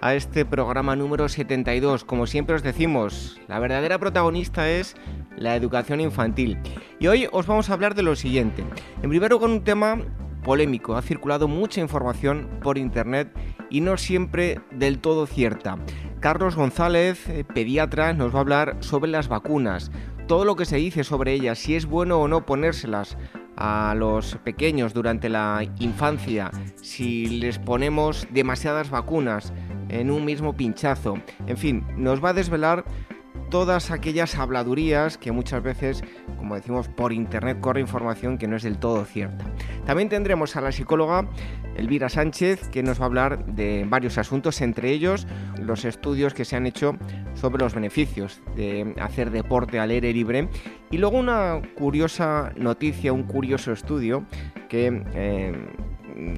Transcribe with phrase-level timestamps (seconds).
[0.00, 2.04] a este programa número 72.
[2.04, 4.96] Como siempre os decimos, la verdadera protagonista es
[5.36, 6.58] la educación infantil.
[6.98, 8.64] Y hoy os vamos a hablar de lo siguiente.
[9.02, 9.98] En primero con un tema
[10.42, 13.30] polémico, ha circulado mucha información por internet
[13.70, 15.78] y no siempre del todo cierta.
[16.20, 19.90] Carlos González, eh, pediatra, nos va a hablar sobre las vacunas,
[20.26, 23.16] todo lo que se dice sobre ellas, si es bueno o no ponérselas,
[23.58, 29.52] a los pequeños durante la infancia, si les ponemos demasiadas vacunas
[29.88, 31.14] en un mismo pinchazo.
[31.46, 32.84] En fin, nos va a desvelar
[33.50, 36.02] todas aquellas habladurías que muchas veces,
[36.36, 39.44] como decimos, por internet corre información que no es del todo cierta.
[39.86, 41.28] También tendremos a la psicóloga
[41.76, 45.26] Elvira Sánchez, que nos va a hablar de varios asuntos, entre ellos
[45.60, 46.96] los estudios que se han hecho
[47.34, 50.48] sobre los beneficios de hacer deporte al aire libre.
[50.90, 54.24] Y luego una curiosa noticia, un curioso estudio
[54.68, 55.02] que...
[55.14, 55.52] Eh,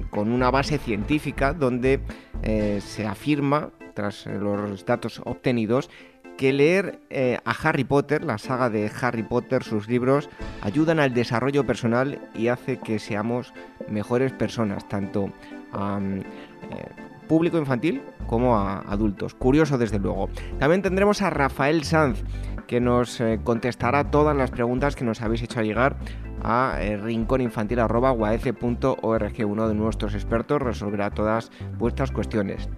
[0.09, 1.99] con una base científica donde
[2.43, 5.89] eh, se afirma, tras los datos obtenidos,
[6.37, 10.29] que leer eh, a Harry Potter, la saga de Harry Potter, sus libros,
[10.61, 13.53] ayudan al desarrollo personal y hace que seamos
[13.89, 15.31] mejores personas, tanto
[15.73, 19.35] a eh, público infantil como a adultos.
[19.35, 20.29] Curioso desde luego.
[20.57, 22.23] También tendremos a Rafael Sanz,
[22.67, 25.97] que nos eh, contestará todas las preguntas que nos habéis hecho llegar
[26.43, 29.45] a rincóninfantil.org.
[29.45, 32.69] Uno de nuestros expertos resolverá todas vuestras cuestiones.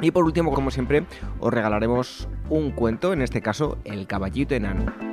[0.00, 1.04] Y por último, como siempre,
[1.40, 5.09] os regalaremos un cuento, en este caso, El caballito enano.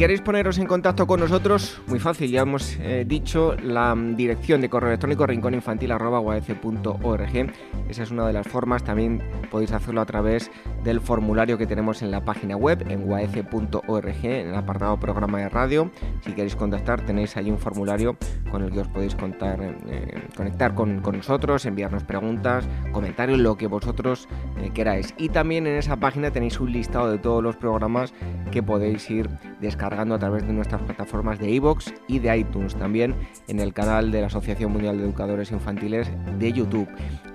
[0.00, 4.70] Queréis poneros en contacto con nosotros, muy fácil, ya hemos eh, dicho la dirección de
[4.70, 7.52] correo electrónico rincóninfantil.org.
[7.86, 10.50] Esa es una de las formas, también podéis hacerlo a través
[10.84, 15.50] del formulario que tenemos en la página web, en uaf.org, en el apartado programa de
[15.50, 15.90] radio.
[16.22, 18.16] Si queréis contactar, tenéis ahí un formulario
[18.50, 24.30] con el que os podéis eh, conectar con, nosotros, enviarnos preguntas, comentarios, lo que vosotros
[24.62, 25.12] eh, queráis.
[25.18, 28.14] Y también en esa página tenéis un listado de todos los programas
[28.50, 29.28] que podéis ir
[29.60, 33.14] descargando a través de nuestras plataformas de iVoox y de iTunes, también
[33.48, 36.88] en el canal de la Asociación Mundial de Educadores Infantiles de YouTube.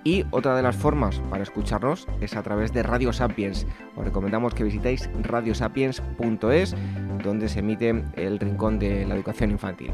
[0.03, 3.65] Y otra de las formas para escucharnos es a través de Radio Sapiens.
[3.95, 6.75] Os recomendamos que visitéis radiosapiens.es,
[7.23, 9.91] donde se emite el rincón de la educación infantil.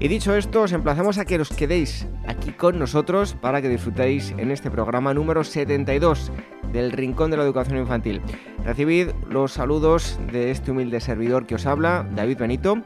[0.00, 4.34] Y dicho esto, os emplazamos a que os quedéis aquí con nosotros para que disfrutéis
[4.38, 6.30] en este programa número 72
[6.72, 8.20] del Rincón de la Educación Infantil.
[8.64, 12.82] Recibid los saludos de este humilde servidor que os habla, David Benito,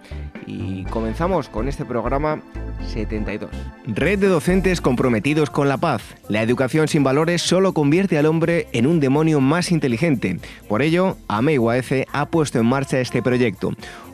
[0.47, 2.41] y comenzamos con este programa
[2.87, 3.50] 72.
[3.87, 6.03] Red de docentes comprometidos con la paz.
[6.28, 10.38] La educación sin valores solo convierte al hombre en un demonio más inteligente.
[10.69, 13.72] Por ello, AMEIUAF ha puesto en marcha este proyecto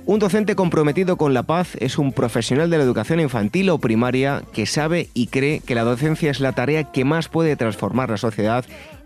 [0.08, 4.42] un docente comprometido con la paz es un profesional de la educación infantil o primaria
[4.54, 8.16] que sabe y cree que la docencia es la tarea que más puede transformar la
[8.16, 8.64] sociedad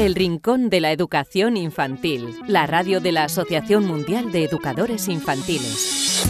[0.00, 6.24] El Rincón de la Educación Infantil, la radio de la Asociación Mundial de Educadores Infantiles.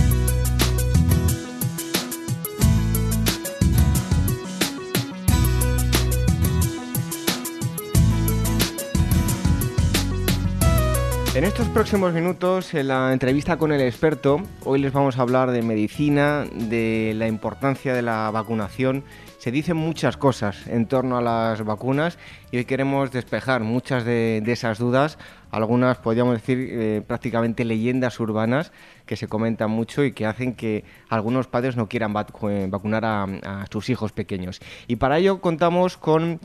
[11.36, 15.52] En estos próximos minutos, en la entrevista con el experto, hoy les vamos a hablar
[15.52, 19.04] de medicina, de la importancia de la vacunación.
[19.40, 22.18] Se dicen muchas cosas en torno a las vacunas
[22.50, 25.16] y hoy queremos despejar muchas de, esas dudas,
[25.50, 28.70] algunas podríamos decir eh, prácticamente leyendas urbanas
[29.06, 33.88] que se comentan mucho y que hacen que algunos padres no quieran vacunar a, sus
[33.88, 34.60] hijos pequeños.
[34.88, 36.38] Y para ello contamos con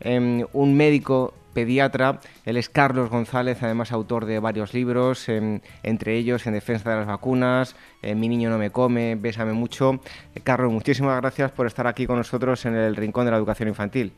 [0.00, 2.20] em, un médico pediatra.
[2.44, 7.06] Él es Carlos González, además autor de varios libros, entre ellos En defensa de las
[7.06, 9.98] vacunas, Mi niño no me come, Bésame mucho.
[10.44, 14.12] Carlos, muchísimas gracias por estar aquí con nosotros en el Rincón de la Educación Infantil.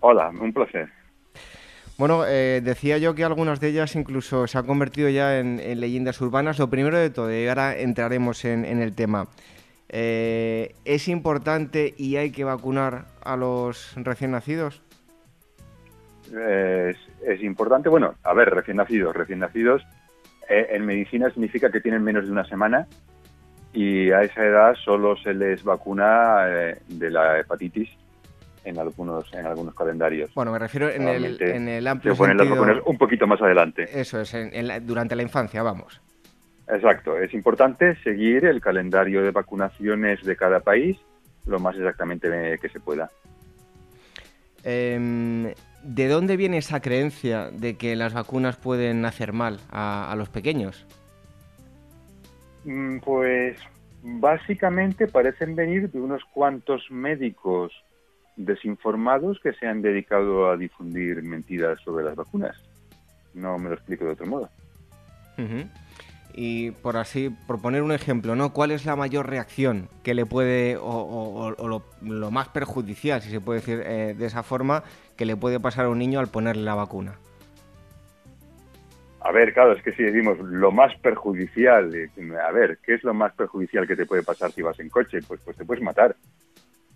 [0.00, 0.88] Hola, un placer.
[1.98, 6.18] Bueno, eh, decía yo que algunas de ellas incluso se han convertido ya en, leyendas
[6.22, 6.58] urbanas.
[6.58, 9.26] Lo primero de todo, y ahora entraremos en, el tema.
[9.90, 14.80] Eh, ¿Es importante y hay que vacunar a los recién nacidos?
[16.32, 19.82] Es, importante, bueno, a ver, recién nacidos, recién nacidos,
[20.48, 22.86] eh, en medicina significa que tienen menos de una semana
[23.72, 26.46] y a esa edad solo se les vacuna
[26.86, 27.90] de la hepatitis
[28.64, 30.32] en algunos en algunos calendarios.
[30.34, 33.40] Bueno, me refiero en el, en el amplio se ponen las vacunas un poquito más
[33.40, 33.88] adelante.
[33.92, 34.34] Eso es,
[34.82, 36.00] durante la infancia, vamos.
[36.68, 40.98] Exacto, es importante seguir el calendario de vacunaciones de cada país
[41.46, 43.10] lo más exactamente que se pueda.
[44.62, 45.52] Em,
[45.82, 50.28] ¿De dónde viene esa creencia de que las vacunas pueden hacer mal a, a los
[50.28, 50.86] pequeños?
[52.64, 53.58] Mm, pues
[54.02, 57.72] básicamente parecen venir de unos cuantos médicos
[58.36, 62.56] desinformados que se han dedicado a difundir mentiras sobre las vacunas.
[63.34, 64.48] No me lo explico de otro modo.
[66.34, 68.52] Y por así, por poner un ejemplo, ¿no?
[68.52, 71.54] ¿Cuál es la mayor reacción que le puede, o,
[72.00, 74.84] lo, más perjudicial, si se puede decir eh, de esa forma,
[75.16, 77.14] que le puede pasar a un niño al ponerle la vacuna?
[79.20, 82.08] A ver, claro, es que si decimos lo más perjudicial, eh,
[82.46, 85.18] a ver, ¿qué es lo más perjudicial que te puede pasar si vas en coche?
[85.26, 86.14] Pues, pues te puedes matar.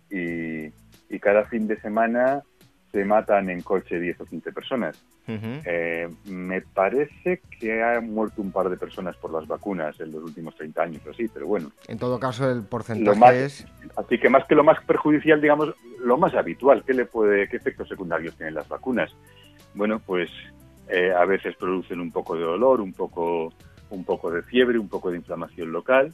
[0.08, 0.67] Y,
[1.08, 2.43] y cada fin de semana
[2.92, 5.02] se matan en coche 10 o 15 personas.
[5.26, 10.22] Eh, me parece que han muerto un par de personas por las vacunas en los
[10.22, 11.72] últimos 30 años o así, pero bueno.
[11.88, 13.66] En todo caso, el porcentaje es...
[13.96, 17.56] Así que más que lo más perjudicial, digamos, lo más habitual, ¿qué, le puede, qué
[17.56, 19.10] efectos secundarios tienen las vacunas?
[19.74, 20.30] Bueno, pues
[20.88, 23.54] eh, a veces producen un poco de dolor, un poco,
[23.88, 26.12] un poco de fiebre, un poco de inflamación local,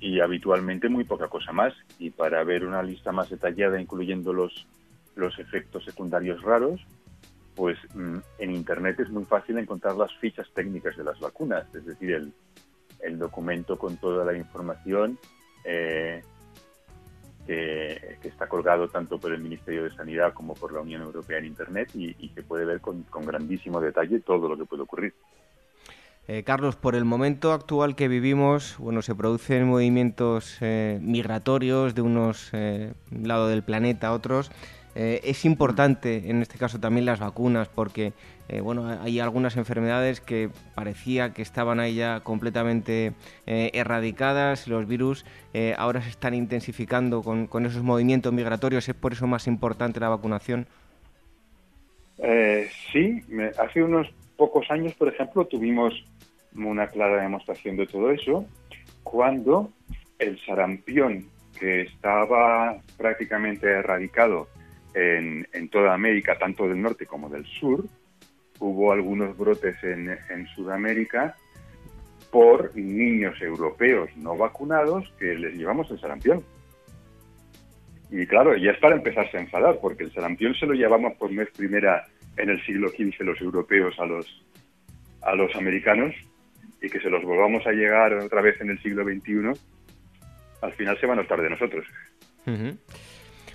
[0.00, 1.72] y habitualmente muy poca cosa más.
[1.98, 4.66] Y para ver una lista más detallada, incluyendo los,
[5.18, 6.80] los efectos secundarios raros,
[7.54, 11.84] pues mm, en Internet es muy fácil encontrar las fichas técnicas de las vacunas, es
[11.84, 12.32] decir, el,
[13.00, 15.18] el documento con toda la información
[15.64, 16.22] eh,
[17.46, 21.46] que, está colgado tanto por el Ministerio de Sanidad como por la Unión Europea en
[21.46, 25.14] Internet y, y se puede ver con, con grandísimo detalle todo lo que puede ocurrir.
[26.30, 32.02] Eh, Carlos, por el momento actual que vivimos, bueno, se producen movimientos eh, migratorios de
[32.02, 34.50] unos eh, lado del planeta a otros.
[34.94, 38.12] es importante, en este caso también las vacunas, porque
[38.64, 43.12] bueno, hay algunas enfermedades que parecía que estaban ahí ya completamente
[43.46, 45.24] erradicadas, los virus
[45.76, 48.88] ahora se están intensificando con, esos movimientos migratorios.
[48.88, 50.66] ¿Es por eso más importante la vacunación?
[52.92, 53.22] sí,
[53.56, 55.92] hace unos pocos años, por ejemplo, tuvimos
[56.54, 58.46] una clara demostración de todo eso
[59.02, 59.72] cuando
[60.18, 61.28] el sarampión,
[61.58, 64.48] que estaba prácticamente erradicado
[64.94, 67.84] en, toda América, tanto del norte como del sur,
[68.58, 71.36] hubo algunos brotes en, en Sudamérica
[72.30, 76.44] por niños europeos no vacunados que les llevamos el sarampión.
[78.10, 81.34] Y claro, ya es para empezarse a enfadar, porque el sarampión se lo llevamos por
[81.34, 82.06] vez primera
[82.36, 84.44] en el siglo XV los europeos a los,
[85.22, 86.14] a los americanos
[86.80, 89.52] y que se los volvamos a llegar otra vez en el siglo XXI,
[90.62, 91.84] al final se van a estar de nosotros.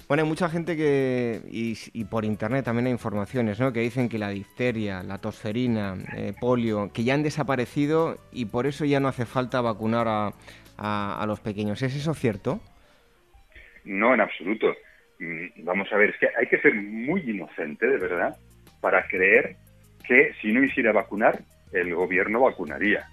[0.07, 3.73] Bueno, hay mucha gente que, y, por internet también hay informaciones, ¿no?
[3.73, 8.67] Que dicen que la difteria, la tosferina, eh, polio, que ya han desaparecido y por
[8.67, 10.33] eso ya no hace falta vacunar a,
[10.77, 11.81] a, los pequeños.
[11.81, 12.59] ¿Es eso cierto?
[13.85, 14.75] No, en absoluto.
[15.19, 18.37] Mm, vamos a ver, es que hay que ser muy inocente, de verdad,
[18.81, 19.55] para creer
[20.05, 21.39] que si no hiciera vacunar,
[21.71, 23.07] el gobierno vacunaría.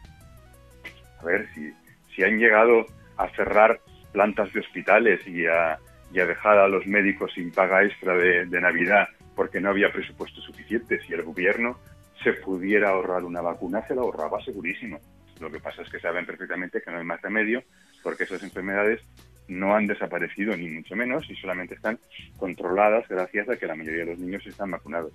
[1.21, 1.73] A ver, si,
[2.15, 2.87] si han llegado
[3.17, 3.81] a cerrar
[4.13, 5.79] plantas de hospitales y a,
[6.11, 11.13] dejar a los médicos sin paga extra de, Navidad porque no había presupuesto suficiente, si
[11.13, 11.79] el gobierno
[12.23, 14.99] se pudiera ahorrar una vacuna, se la ahorraba segurísimo.
[15.41, 17.63] Lo que pasa es que saben perfectamente que no hay más remedio
[18.03, 19.01] porque esas enfermedades
[19.49, 21.99] no han desaparecido ni mucho menos y solamente están
[22.37, 25.13] controladas gracias a que la mayoría de los niños están vacunados.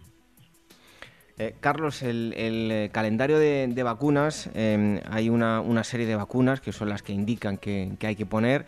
[1.38, 6.88] Eh, Carlos, el, eh, calendario de, vacunas, em, hay una, serie de vacunas que son
[6.88, 8.66] las que indican que, hay que poner.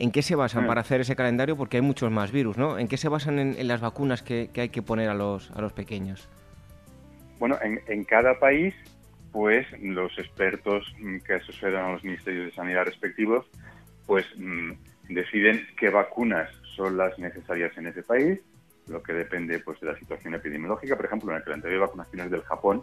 [0.00, 0.66] ¿En qué se basan mm.
[0.66, 1.56] para hacer ese calendario?
[1.56, 2.78] Porque hay muchos más virus, ¿no?
[2.78, 5.72] ¿En qué se basan en, las vacunas que, hay que poner a los, a los
[5.72, 6.28] pequeños?
[7.38, 8.74] Bueno, en, cada país,
[9.30, 13.46] pues los expertos mm, que asesoran a los ministerios de sanidad respectivos,
[14.06, 14.72] pues mm,
[15.08, 18.40] deciden qué vacunas son las necesarias en ese país
[18.88, 20.96] lo que depende pues, de la situación epidemiológica.
[20.96, 22.82] Por ejemplo, en el calendario de vacunaciones del Japón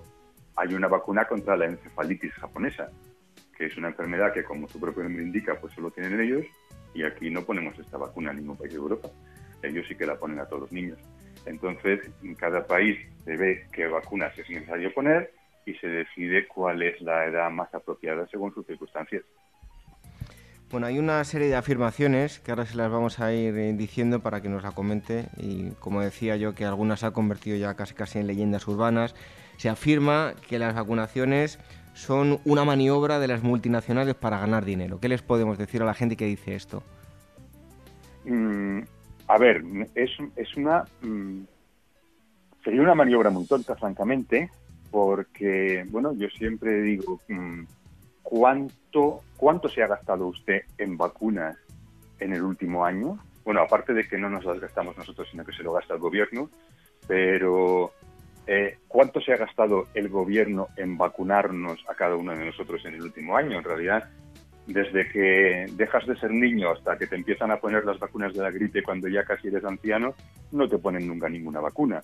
[0.56, 2.90] hay una vacuna contra la encefalitis japonesa,
[3.58, 6.46] que es una enfermedad que, como su propio nombre indica, pues solo tienen ellos,
[6.94, 9.10] y aquí no ponemos esta vacuna en ningún país de Europa.
[9.62, 10.98] Ellos sí que la ponen a todos los niños.
[11.46, 15.32] Entonces, en cada país se ve qué vacunas es necesario poner
[15.66, 19.24] y se decide cuál es la edad más apropiada según sus circunstancias.
[20.75, 24.20] Bueno, hay una serie de afirmaciones que ahora se las vamos a ir eh, diciendo
[24.20, 27.75] para que nos la comente y como decía yo que algunas se han convertido ya
[27.75, 29.15] casi casi en leyendas urbanas.
[29.55, 31.60] Se afirma que las vacunaciones
[31.94, 35.00] son una maniobra de las multinacionales para ganar dinero.
[35.00, 36.84] ¿Qué les podemos decir a la gente que dice esto?
[38.25, 38.79] Mm,
[39.27, 39.63] a ver,
[39.96, 40.84] es, es una...
[41.01, 41.44] Mm,
[42.65, 44.51] sería una maniobra muy tonta, francamente,
[44.91, 47.63] porque, bueno, yo siempre digo, mm,
[48.25, 51.55] ¿cuánto, ¿cuánto se ha gastado usted en vacunas
[52.20, 53.20] en el último año?
[53.46, 56.00] Bueno, aparte de que no nos las gastamos nosotros, sino que se lo gasta el
[56.00, 56.50] gobierno,
[57.08, 57.91] pero
[58.48, 62.96] eh, ¿cuánto se ha gastado el gobierno en vacunarnos a cada uno de nosotros en
[62.96, 63.60] el último año?
[63.60, 64.10] En realidad,
[64.65, 68.41] desde que dejas de ser niño hasta que te empiezan a poner las vacunas de
[68.41, 70.15] la gripe cuando ya casi eres anciano,
[70.51, 72.01] no te ponen nunca ninguna vacuna.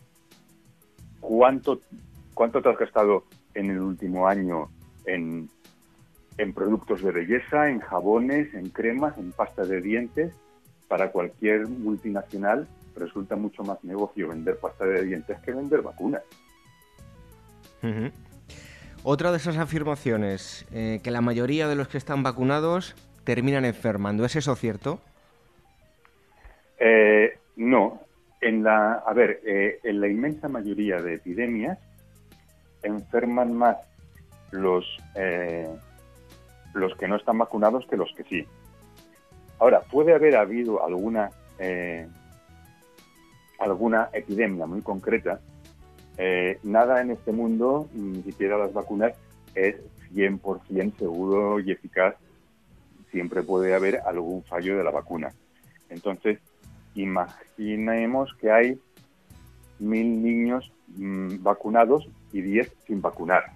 [1.19, 1.81] ¿Cuánto,
[2.35, 3.25] cuánto te has gastado
[3.55, 4.69] en el último año
[5.07, 5.49] en,
[6.37, 10.33] en productos de belleza, en jabones, en cremas, en pasta de dientes?
[10.87, 16.21] Para cualquier multinacional resulta mucho más negocio vender pasta de dientes que vender vacunas.
[19.03, 24.25] Otra de esas afirmaciones, eh, que la mayoría de los que están vacunados terminan enfermando,
[24.25, 24.99] ¿es eso cierto?
[26.79, 28.01] Eh, no.
[28.41, 31.77] En la, a ver, eh, en la inmensa mayoría de epidemias
[32.81, 33.77] enferman más
[34.51, 34.85] los,
[36.73, 38.45] los que no están vacunados que los que sí.
[39.59, 41.29] Ahora, puede haber habido alguna
[43.61, 45.39] alguna epidemia muy concreta,
[46.17, 49.13] eh, nada en este mundo, ni siquiera las vacunas,
[49.55, 49.75] es
[50.13, 52.15] 100% seguro y eficaz.
[53.11, 55.31] Siempre puede haber algún fallo de la vacuna.
[55.89, 56.39] Entonces,
[56.95, 58.79] imaginemos que hay
[59.79, 63.53] mil niños mm, vacunados y diez sin vacunar.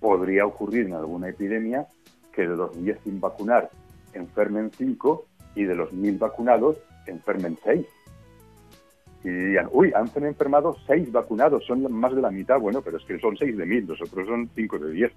[0.00, 1.86] Podría ocurrir en alguna epidemia
[2.34, 3.70] que de los diez sin vacunar
[4.12, 6.76] enfermen cinco y de los mil vacunados
[7.06, 7.86] enfermen seis
[9.24, 12.60] y dirían, uy, han enfermado seis vacunados, son más de la mitad.
[12.60, 15.12] Bueno, pero es que son seis de mil, los otros son cinco de diez.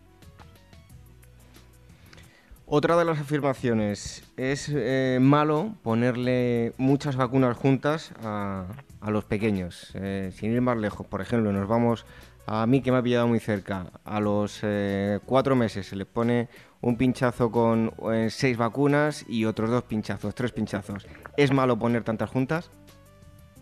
[2.65, 8.65] Otra de las afirmaciones, es eh, malo ponerle muchas vacunas juntas a,
[9.07, 11.05] los pequeños, eh, sin ir más lejos.
[11.07, 12.05] Por ejemplo, nos vamos
[12.45, 16.05] a mí que me ha pillado muy cerca, a los eh, cuatro meses se le
[16.05, 16.49] pone
[16.81, 17.91] un pinchazo con
[18.29, 21.07] seis vacunas y otros dos pinchazos, tres pinchazos.
[21.35, 22.71] ¿Es malo poner tantas juntas?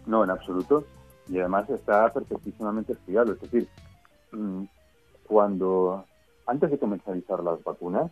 [0.05, 0.85] No, en absoluto.
[1.27, 3.33] Y además está perfectísimamente estudiado.
[3.33, 3.67] Es decir,
[4.31, 4.63] mm,
[5.27, 6.05] cuando
[6.45, 8.11] antes de comercializar las vacunas,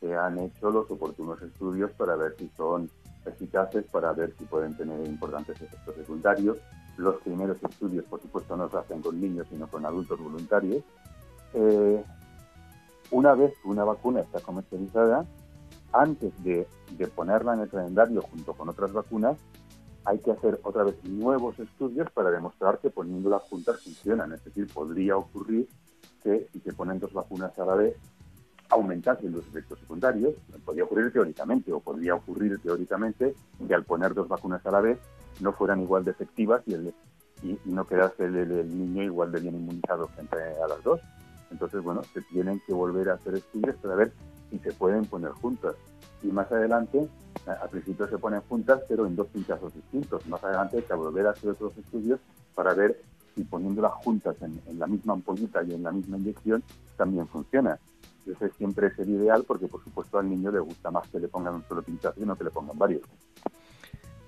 [0.00, 2.90] se han hecho los oportunos estudios para ver si son
[3.24, 6.58] eficaces, para ver si pueden tener importantes efectos secundarios.
[6.98, 10.82] Los primeros estudios, por supuesto, no se hacen con niños, sino con adultos voluntarios.
[11.54, 12.04] Eh,
[13.10, 15.26] una vez que una vacuna está comercializada,
[15.92, 16.66] antes de,
[17.14, 19.38] ponerla en el calendario junto con otras vacunas,
[20.04, 24.32] hay que hacer otra vez nuevos estudios para demostrar que poniendo las juntas funcionan.
[24.32, 25.68] Es decir, podría ocurrir
[26.22, 27.96] que si se ponen dos vacunas a la vez,
[28.70, 30.34] aumentasen los efectos secundarios.
[30.64, 33.34] Podría ocurrir teóricamente, o podría ocurrir teóricamente
[33.66, 34.98] que al poner dos vacunas a la vez
[35.40, 36.94] no fueran igual de efectivas y, el,
[37.42, 41.00] y, no quedase el, niño igual de bien inmunizado frente a las dos.
[41.50, 44.12] Entonces, bueno, se tienen que volver a hacer estudios para ver
[44.50, 45.74] si se pueden poner juntas.
[46.22, 47.08] Y más adelante
[47.46, 50.26] al principio se ponen juntas, pero en dos pinchazos distintos.
[50.26, 52.20] Más adelante hay que volver a hacer otros estudios
[52.54, 53.00] para ver
[53.34, 56.62] si poniéndolas juntas en, la misma ampollita y en la misma inyección
[56.96, 57.78] también funciona.
[58.26, 61.28] Ese siempre es el ideal porque, por supuesto, al niño le gusta más que le
[61.28, 63.02] pongan un solo pinchazo y no que le pongan varios.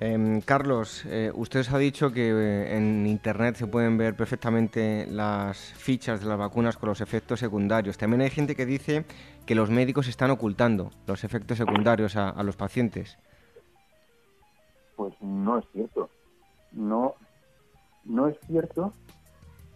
[0.01, 5.59] Em, Carlos, eh, usted ha dicho que eh, en Internet se pueden ver perfectamente las
[5.59, 7.99] fichas de las vacunas con los efectos secundarios.
[7.99, 9.05] También hay gente que dice
[9.45, 13.19] que los médicos están ocultando los efectos secundarios a, los pacientes.
[14.95, 16.09] Pues no es cierto.
[16.71, 17.15] No,
[18.05, 18.93] no es cierto.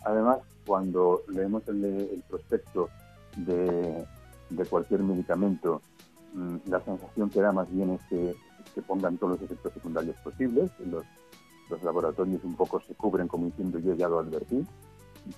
[0.05, 2.91] Además, cuando leemos el, prospecto
[3.37, 4.05] de,
[4.51, 5.83] de, cualquier medicamento,
[6.35, 8.37] mm, la sensación que da más bien es que
[8.75, 10.71] que pongan todos los efectos secundarios posibles.
[10.81, 11.05] Los,
[11.71, 14.65] los laboratorios un poco se cubren como diciendo yo ya lo advertí.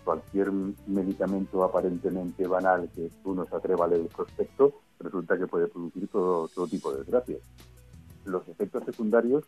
[0.02, 0.50] Cualquier
[0.86, 6.08] medicamento aparentemente banal que uno se atreva a leer el prospecto resulta que puede producir
[6.08, 7.40] todo, tipo de desgracias.
[8.24, 9.44] Los efectos secundarios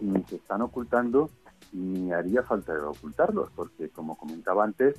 [0.00, 1.30] ni se están ocultando
[1.72, 4.96] ni haría falta ocultarlos, porque como comentaba antes,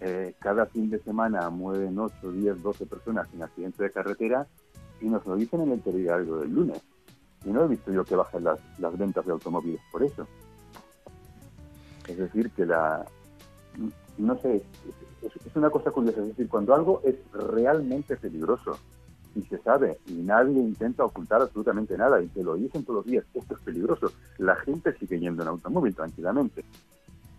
[0.00, 4.46] eh, cada fin de semana mueren 8, 10, 12 personas en accidentes de carretera
[5.00, 6.80] y nos lo dicen en el telediario del lunes.
[7.44, 10.26] Y no he visto yo que bajen las, las ventas de automóviles por eso.
[12.08, 13.04] Es decir, que la...
[14.18, 14.62] No sé,
[15.22, 16.20] es, una cosa curiosa.
[16.20, 18.78] Es decir, cuando algo es realmente peligroso
[19.34, 23.06] y se sabe y nadie intenta ocultar absolutamente nada y te lo dicen todos los
[23.06, 26.64] días, esto es peligroso, la gente sigue yendo en automóvil tranquilamente.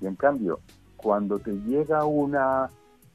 [0.01, 0.59] Y en cambio,
[0.97, 2.69] cuando te llega una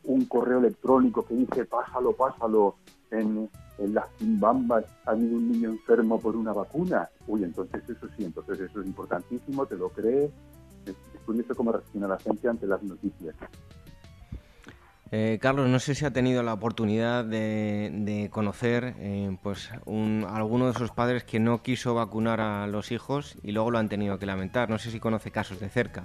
[0.04, 2.76] un correo electrónico que dice pásalo, pásalo,
[3.10, 8.06] en, en las Zimbambas ha habido un niño enfermo por una vacuna, uy, entonces eso
[8.16, 10.30] sí, entonces eso es importantísimo, te lo crees,
[10.86, 10.94] es,
[11.24, 13.34] curioso cómo reacciona la gente ante las noticias.
[15.10, 20.66] Eh, Carlos, no sé si ha tenido la oportunidad de, conocer eh, pues un, alguno
[20.66, 24.18] de sus padres que no quiso vacunar a los hijos y luego lo han tenido
[24.18, 24.68] que lamentar.
[24.68, 26.04] No sé si conoce casos de cerca.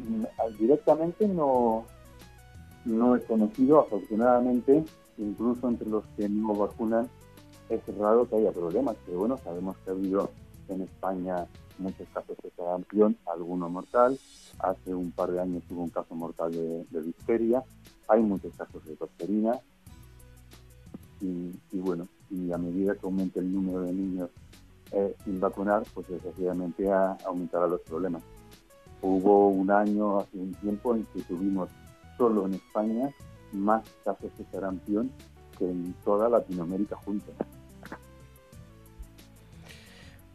[0.00, 0.24] Mm,
[0.58, 1.86] directamente no,
[2.84, 4.84] no he conocido, afortunadamente,
[5.18, 7.08] incluso entre los que no vacunan,
[7.68, 10.30] es raro que haya problemas, pero bueno, sabemos que ha habido
[10.68, 11.46] en España
[11.78, 14.18] muchos casos de sarampión, alguno mortal.
[14.58, 17.62] Hace un par de años hubo un caso mortal de, de
[18.08, 19.58] Hay muchos casos de tosferina.
[21.20, 24.30] Y, bueno, y a medida que aumente el número de niños
[24.90, 26.90] eh, sin vacunar, pues desgraciadamente
[27.24, 28.24] aumentará los problemas.
[29.00, 31.70] Hubo un año, hace un tiempo, en que tuvimos
[32.18, 33.14] solo en España
[33.52, 35.10] más casos de sarampión
[35.58, 37.34] que en toda Latinoamérica juntos.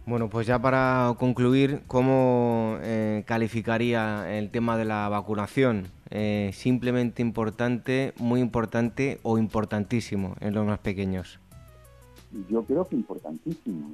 [0.08, 5.90] Bueno, pues ya para concluir, ¿cómo eh, calificaría el tema de la vacunación?
[6.10, 11.40] Eh, ¿Simplemente importante, muy importante o importantísimo en los más pequeños?
[12.50, 13.92] Yo creo que importantísimo.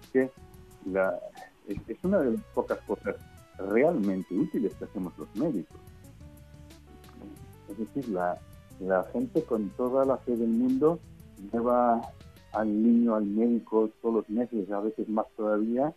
[0.00, 0.30] Es que
[1.66, 3.16] es, una de las pocas cosas
[3.58, 5.80] realmente útiles que hacemos los médicos.
[7.78, 8.38] Es decir, la,
[8.80, 10.98] la gente con toda la fe del mundo
[11.52, 12.00] lleva
[12.52, 15.92] al niño, al médico todos los meses, a veces más todavía,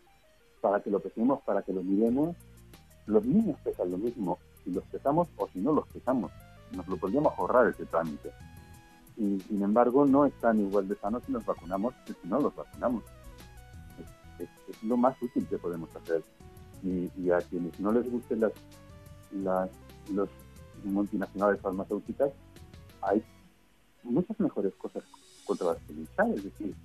[0.61, 2.35] para que lo pesemos, para que lo miremos.
[3.05, 6.31] Los niños pesan lo mismo si los pesamos o si no los pesamos.
[6.75, 8.31] Nos lo podríamos ahorrar ese trámite.
[9.17, 12.55] Y sin embargo, no están igual de sanos si nos vacunamos que si no los
[12.55, 13.03] vacunamos.
[14.37, 14.49] Es,
[14.83, 16.23] lo más útil que podemos hacer.
[16.83, 18.53] Y, a quienes no les gusten las,
[19.31, 19.69] las
[20.13, 20.29] los
[20.85, 22.31] multinacionales farmacéuticas,
[23.01, 23.23] hay
[24.03, 25.03] muchas mejores cosas
[25.45, 26.29] contra las que luchar.
[26.29, 26.75] Es decir,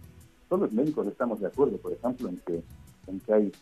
[0.48, 2.62] todos los médicos estamos de acuerdo, por ejemplo, en que,
[3.06, 3.52] en que hay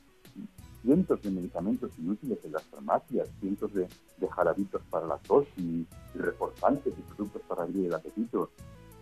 [0.82, 5.86] cientos de medicamentos inútiles en las farmacias, cientos de, de jarabitos para la tos y,
[6.14, 8.50] reforzantes y productos para abrir el apetito.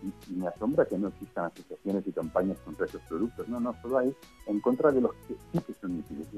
[0.02, 3.48] Y, me asombra que no existan asociaciones y campañas contra esos productos.
[3.48, 4.14] No, no, solo hay
[4.46, 6.28] en contra de los que sí que son útiles,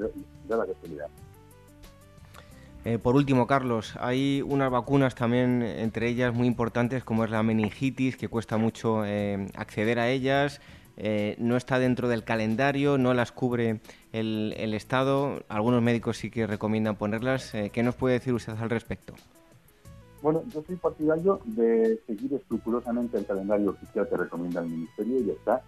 [0.48, 1.08] da la casualidad.
[2.84, 7.42] Eh, por último, Carlos, hay unas vacunas también, entre ellas muy importantes, como es la
[7.44, 10.60] meningitis, que cuesta mucho eh, acceder a ellas,
[10.96, 13.80] eh, no está dentro del calendario, no las cubre
[14.12, 15.44] el, Estado.
[15.48, 17.52] Algunos médicos sí que recomiendan ponerlas.
[17.72, 19.14] ¿Qué nos puede decir usted al respecto?
[20.20, 25.30] Bueno, yo soy partidario de seguir escrupulosamente el calendario oficial que recomienda el Ministerio y
[25.30, 25.62] está.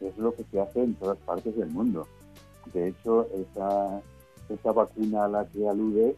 [0.00, 2.06] Es lo que se hace en todas partes del mundo.
[2.72, 4.00] De hecho, esa,
[4.48, 6.16] esa vacuna a la que alude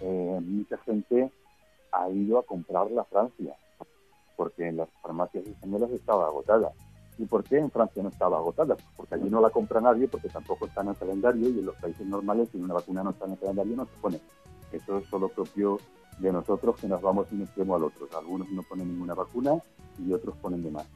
[0.00, 1.30] eh, mucha gente
[1.92, 3.56] ha ido a comprarla a Francia,
[4.36, 6.72] porque en las farmacias españolas estaba agotada.
[7.18, 8.74] ¿Y por qué en Francia no estaba agotada?
[8.74, 11.66] Pues porque allí no la compra nadie, porque tampoco está en el calendario y en
[11.66, 14.20] los países normales, si una vacuna no está en el calendario, no se pone.
[14.72, 15.78] Eso es solo propio
[16.18, 18.08] de nosotros que nos vamos de un extremo al otro.
[18.16, 19.58] Algunos no ponen ninguna vacuna
[19.98, 20.86] y otros ponen de más.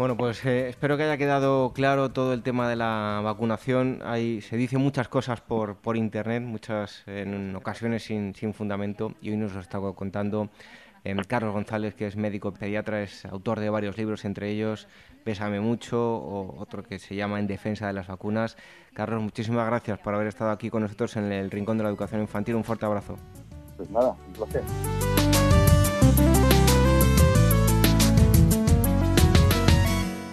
[0.00, 4.00] Bueno, pues eh, espero que haya quedado claro todo el tema de la vacunación.
[4.02, 9.28] Hay, se dice muchas cosas por, por internet, muchas en ocasiones sin, sin fundamento, y
[9.28, 10.48] hoy nos lo está contando
[11.04, 14.88] eh, Carlos González, que es médico pediatra, es autor de varios libros, entre ellos
[15.22, 18.56] Pésame mucho o otro que se llama En defensa de las vacunas.
[18.94, 22.22] Carlos, muchísimas gracias por haber estado aquí con nosotros en el Rincón de la Educación
[22.22, 22.54] Infantil.
[22.54, 23.16] Un fuerte abrazo.
[23.76, 24.62] Pues nada, un placer.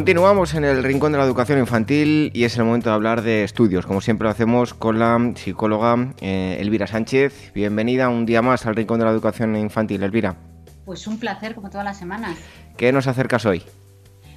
[0.00, 3.44] Continuamos en el rincón de la educación infantil y es el momento de hablar de
[3.44, 7.52] estudios, como siempre lo hacemos con la psicóloga eh, Elvira Sánchez.
[7.52, 10.36] Bienvenida un día más al rincón de la educación infantil, Elvira.
[10.86, 12.38] Pues un placer, como todas las semanas.
[12.78, 13.62] ¿Qué nos acercas hoy?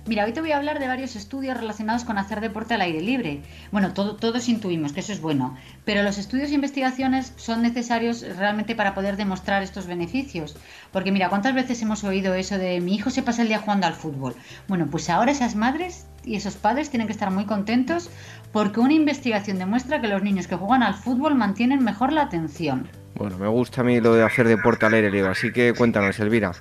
[0.06, 3.00] Mira, hoy te voy a hablar de varios estudios relacionados con hacer deporte al aire
[3.00, 3.42] libre.
[3.72, 8.76] Bueno, todos intuimos que eso es bueno, pero los estudios e investigaciones son necesarios realmente
[8.76, 10.58] para poder demostrar estos beneficios.
[10.92, 13.88] Porque mira, ¿cuántas veces hemos oído eso de mi hijo se pasa el día jugando
[13.88, 14.36] al fútbol?
[14.68, 18.10] Bueno, pues ahora esas madres y esos padres tienen que estar muy contentos
[18.52, 22.90] porque una investigación demuestra que los niños que juegan al fútbol mantienen mejor la atención.
[23.16, 26.20] Bueno, me gusta a mí lo de hacer deporte al aire libre, así que cuéntanos,
[26.20, 26.52] Elvira.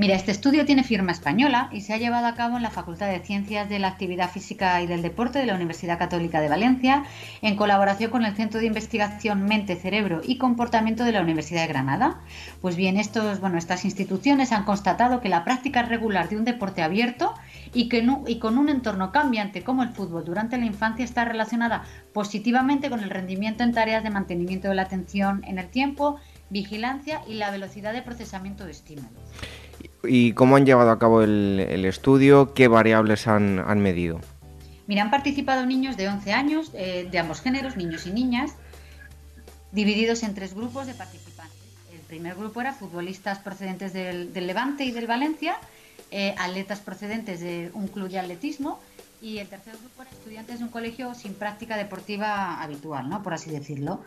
[0.00, 3.10] Mira, este estudio tiene firma española y se ha llevado a cabo en la Facultad
[3.10, 7.04] de Ciencias de la Actividad Física y del Deporte de la Universidad Católica de Valencia,
[7.42, 11.68] en colaboración con el Centro de Investigación Mente, Cerebro y Comportamiento de la Universidad de
[11.68, 12.22] Granada.
[12.62, 17.34] Pues bien, estas instituciones han constatado que la práctica regular de un deporte abierto
[17.74, 17.90] y,
[18.26, 21.84] y con un entorno cambiante como el fútbol durante la infancia está relacionada
[22.14, 27.20] positivamente con el rendimiento en tareas de mantenimiento de la atención en el tiempo, vigilancia
[27.28, 29.10] y la velocidad de procesamiento de estímulos.
[30.02, 32.54] ¿Y cómo han llevado a cabo el, estudio?
[32.54, 34.20] ¿Qué variables han, medido?
[34.86, 38.52] Mira, han participado niños de 11 años, eh, de ambos géneros, niños y niñas,
[39.72, 41.56] divididos en tres grupos de participantes.
[41.92, 45.56] El primer grupo era futbolistas procedentes del, Levante y del Valencia,
[46.10, 48.80] eh, atletas procedentes de un club de atletismo
[49.22, 53.22] y el tercer grupo era estudiantes de un colegio sin práctica deportiva habitual, ¿no?
[53.22, 54.02] por así decirlo.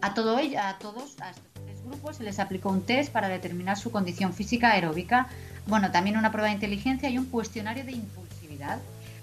[0.00, 1.53] A, todo a todos, a estos
[1.84, 5.28] grupos, se les aplicó un test para determinar su condición física aeróbica,
[5.66, 8.78] bueno, también una prueba de inteligencia y un cuestionario de impulsividad.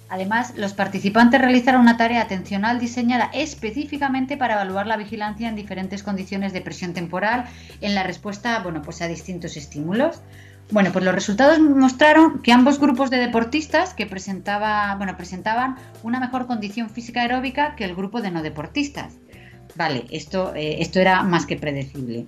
[0.09, 6.03] Además, los participantes realizaron una tarea atencional diseñada específicamente para evaluar la vigilancia en diferentes
[6.03, 7.45] condiciones de presión temporal
[7.79, 10.19] en la respuesta bueno, pues a distintos estímulos.
[10.69, 16.19] Bueno, pues los resultados mostraron que ambos grupos de deportistas que presentaba, bueno, presentaban una
[16.19, 19.13] mejor condición física aeróbica que el grupo de no deportistas.
[19.75, 22.27] Vale, esto, eh, esto era más que predecible.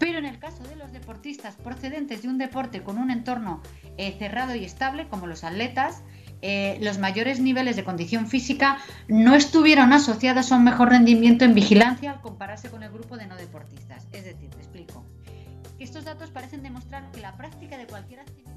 [0.00, 3.62] Pero en el caso de los deportistas procedentes de un deporte con un entorno
[3.98, 6.02] eh, cerrado y estable, como los atletas,
[6.40, 11.54] eh, los mayores niveles de condición física no estuvieron asociados a un mejor rendimiento en
[11.54, 14.06] vigilancia al compararse con el grupo de no deportistas.
[14.12, 15.04] Es decir, te explico.
[15.78, 18.50] Estos datos parecen demostrar que la práctica de cualquier actividad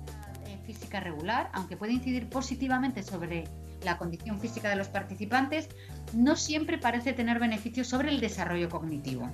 [0.66, 3.44] física regular, aunque puede incidir positivamente sobre
[3.84, 5.68] la condición física de los participantes,
[6.14, 9.30] no siempre parece tener beneficios sobre el desarrollo cognitivo.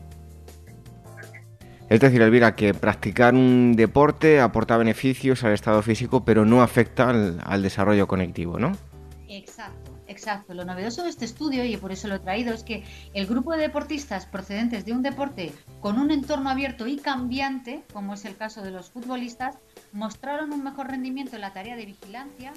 [1.89, 7.09] Es decir, Elvira, que practicar un deporte aporta beneficios al estado físico, pero no afecta
[7.09, 8.77] al, desarrollo cognitivo, ¿no?
[9.27, 10.53] Exacto, exacto.
[10.53, 12.83] Lo novedoso de este estudio, y por eso lo he traído, es que
[13.15, 18.13] el grupo de deportistas procedentes de un deporte con un entorno abierto y cambiante, como
[18.13, 19.57] es el caso de los futbolistas,
[19.91, 22.53] mostraron un mejor rendimiento en la tarea de vigilancia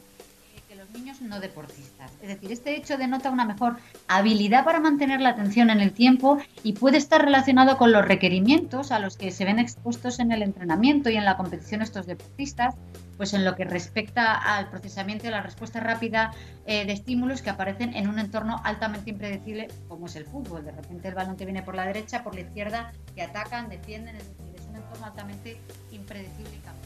[0.74, 2.10] los niños no deportistas.
[2.22, 3.76] Es decir, este hecho denota una mejor
[4.08, 8.92] habilidad para mantener la atención en el tiempo y puede estar relacionado con los requerimientos
[8.92, 12.74] a los que se ven expuestos en el entrenamiento y en la competición estos deportistas,
[13.16, 16.32] pues en lo que respecta al procesamiento y la respuesta rápida
[16.66, 20.64] eh, de estímulos que aparecen en un entorno altamente impredecible como es el fútbol.
[20.64, 24.16] De repente el balón que viene por la derecha, por la izquierda, que atacan, defienden,
[24.16, 26.81] es decir, es un entorno altamente impredecible y.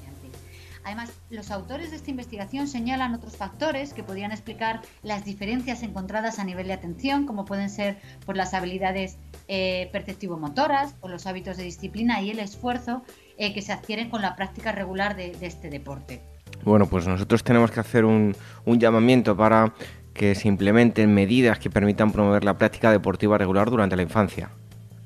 [0.86, 6.38] Además, los autores de esta investigación señalan otros factores que podrían explicar las diferencias encontradas
[6.38, 9.18] a nivel de atención, como pueden ser por las habilidades
[9.48, 13.02] eh, perceptivo-motoras o los hábitos de disciplina y el esfuerzo
[13.36, 16.22] eh, que se adquieren con la práctica regular de, este deporte.
[16.62, 19.74] Bueno, pues nosotros tenemos que hacer un, un llamamiento para
[20.14, 24.52] que se implementen medidas que permitan promover la práctica deportiva regular durante la infancia.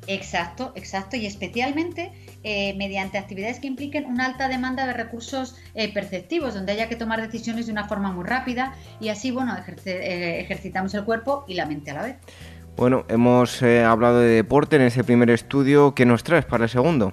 [0.06, 5.92] Exacto, exacto, y especialmente eh, mediante actividades que impliquen una alta demanda de recursos eh,
[5.92, 10.40] perceptivos, donde haya que tomar decisiones de una forma muy rápida y así, bueno, eh,
[10.40, 12.16] ejercitamos el cuerpo y la mente a la vez.
[12.76, 15.94] Bueno, hemos hablado de deporte en ese primer estudio.
[15.94, 17.12] ¿Qué nos traes para el segundo?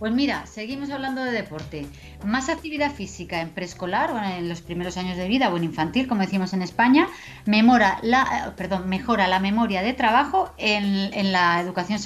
[0.00, 1.84] Pues mira, seguimos hablando de deporte.
[2.24, 6.08] Más actividad física en preescolar o en los primeros años de vida o en infantil,
[6.08, 7.06] como decimos en España,
[7.44, 11.98] la, perdón, mejora la memoria de trabajo en la educación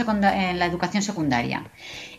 [1.02, 1.62] secundaria.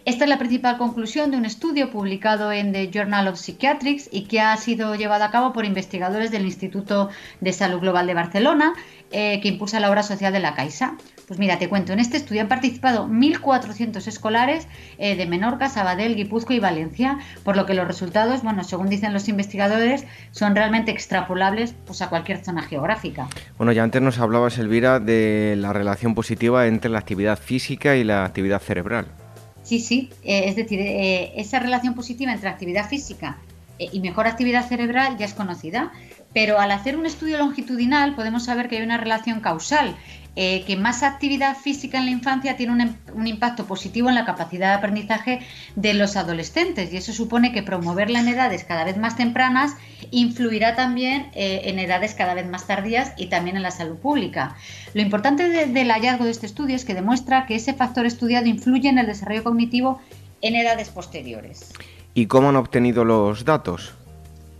[0.06, 4.26] Esta es la principal conclusión de un estudio publicado en The Journal of Psychiatrics y
[4.26, 7.10] que ha sido llevado a cabo por investigadores del Instituto
[7.41, 8.76] de Salud Global de Barcelona,
[9.10, 10.96] eh, que impulsa la obra social de la Caixa.
[11.28, 14.68] Pues mira, te cuento, en este estudio han participado 1.400 escolares
[15.00, 19.12] eh, de Menorca, Sabadell, Guipúzcoa y Valencia, por lo que los resultados, bueno, según dicen
[19.12, 23.28] los investigadores, son realmente extrapolables pues, a cualquier zona geográfica.
[23.58, 28.04] Bueno, ya antes nos hablabas, Elvira, de la relación positiva entre la actividad física y
[28.04, 29.25] la actividad cerebral.
[29.65, 33.38] Sí, sí, eh, es decir, eh, esa relación positiva entre actividad física
[33.80, 35.91] y mejor actividad cerebral ya es conocida,
[36.34, 39.97] pero al hacer un estudio longitudinal podemos saber que hay una relación causal
[40.36, 44.26] eh, que más actividad física en la infancia tiene un, un, impacto positivo en la
[44.26, 45.39] capacidad de aprendizaje
[45.76, 49.76] de los adolescentes y eso supone que promoverla en edades cada vez más tempranas
[50.12, 54.56] influirá también eh, en edades cada vez más tardías y también en la salud pública.
[54.93, 58.89] Lo importante del hallazgo de este estudio es que demuestra que ese factor estudiado influye
[58.89, 60.02] en el desarrollo cognitivo
[60.41, 61.71] en edades posteriores.
[62.13, 63.93] ¿Y cómo han obtenido los datos?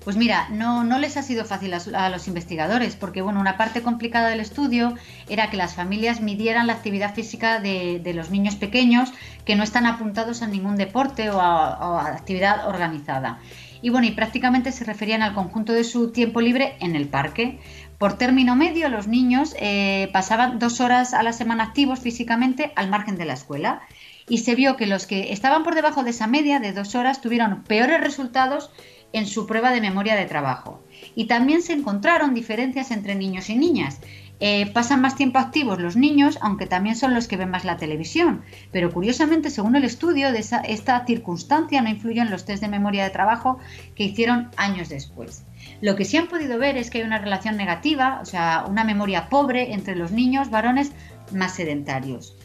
[0.05, 3.81] Pues mira, no, no les ha sido fácil a, los investigadores, porque bueno, una parte
[3.81, 4.93] complicada del estudio
[5.29, 9.11] era que las familias midieran la actividad física de, los niños pequeños
[9.45, 13.39] que no están apuntados a ningún deporte o a, actividad organizada.
[13.81, 17.59] Y bueno, y prácticamente se referían al conjunto de su tiempo libre en el parque.
[17.97, 22.91] Por término medio, los niños eh, pasaban dos horas a la semana activos físicamente al
[22.91, 23.81] margen de la escuela.
[24.29, 27.21] Y se vio que los que estaban por debajo de esa media de dos horas
[27.21, 28.69] tuvieron peores resultados
[29.13, 30.83] en su prueba de memoria de trabajo.
[31.15, 33.99] Y también se encontraron diferencias entre niños y niñas.
[34.41, 37.77] Eh, pasan más tiempo activos los niños, aunque también son los que ven más la
[37.77, 38.43] televisión.
[38.71, 43.05] Pero curiosamente, según el estudio, de esta circunstancia no influye en los test de memoria
[43.05, 43.59] de trabajo
[43.95, 45.45] que hicieron años después.
[45.81, 48.83] Lo que sí han podido ver es que hay una relación negativa, o sea, una
[48.83, 50.91] memoria pobre entre los niños varones
[51.31, 52.35] más sedentarios.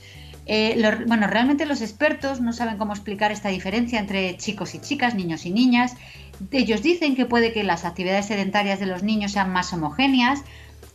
[0.46, 5.14] Eh, bueno, realmente los expertos no saben cómo explicar esta diferencia entre chicos y chicas,
[5.14, 5.94] niños y niñas,
[6.50, 10.42] ellos dicen que puede que las actividades sedentarias de los niños sean más homogéneas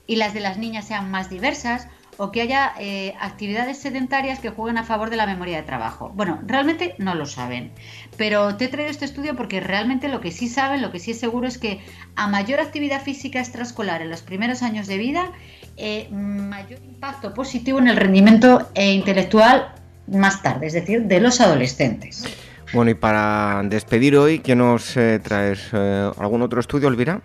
[0.07, 4.49] y las de las niñas sean más diversas o que haya eh, actividades sedentarias que
[4.49, 6.11] jueguen a favor de la memoria de trabajo.
[6.15, 7.71] Bueno, realmente no lo saben,
[8.17, 11.11] pero te he traído este estudio porque realmente lo que sí saben, lo que sí
[11.11, 11.81] es seguro es que
[12.15, 15.31] a mayor actividad física extraescolar en los primeros años de vida,
[15.77, 19.73] eh, mayor impacto positivo en el rendimiento eh, intelectual
[20.07, 22.25] más tarde, es decir, de los adolescentes.
[22.73, 25.69] Bueno, y para despedir hoy, ¿qué nos eh, traes?
[25.71, 27.21] Eh, ¿Algún otro estudio, Elvira?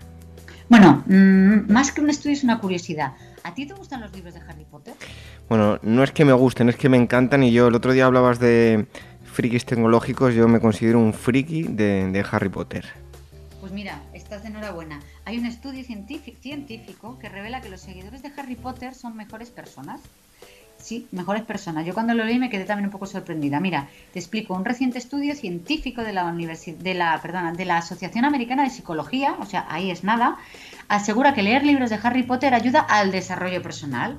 [0.69, 3.15] Bueno, mm, más que un estudio es una curiosidad.
[3.43, 4.95] ¿A ti te gustan los libros de Harry Potter?
[5.49, 8.07] Bueno, no es que me gusten, es que me encantan y yo el otro día
[8.07, 8.87] hablabas de
[9.25, 12.85] frikis tecnológicos, yo me considero un friki de, Harry Potter.
[13.61, 15.01] Pues mira, estás de enhorabuena.
[15.25, 20.01] Hay un estudio científico que revela que los seguidores de Harry Potter son mejores personas.
[20.81, 21.85] Sí, mejores personas.
[21.85, 23.61] Yo cuando lo leí me quedé también un poco sorprendida.
[23.61, 27.79] Mira, te explico, un reciente estudio científico de la Universidad de la, perdona, de la
[27.79, 30.39] Asociación Americana de Psicología, o sea, ahí es nada,
[30.89, 34.19] asegura que leer libros de Harry Potter ayuda al desarrollo personal.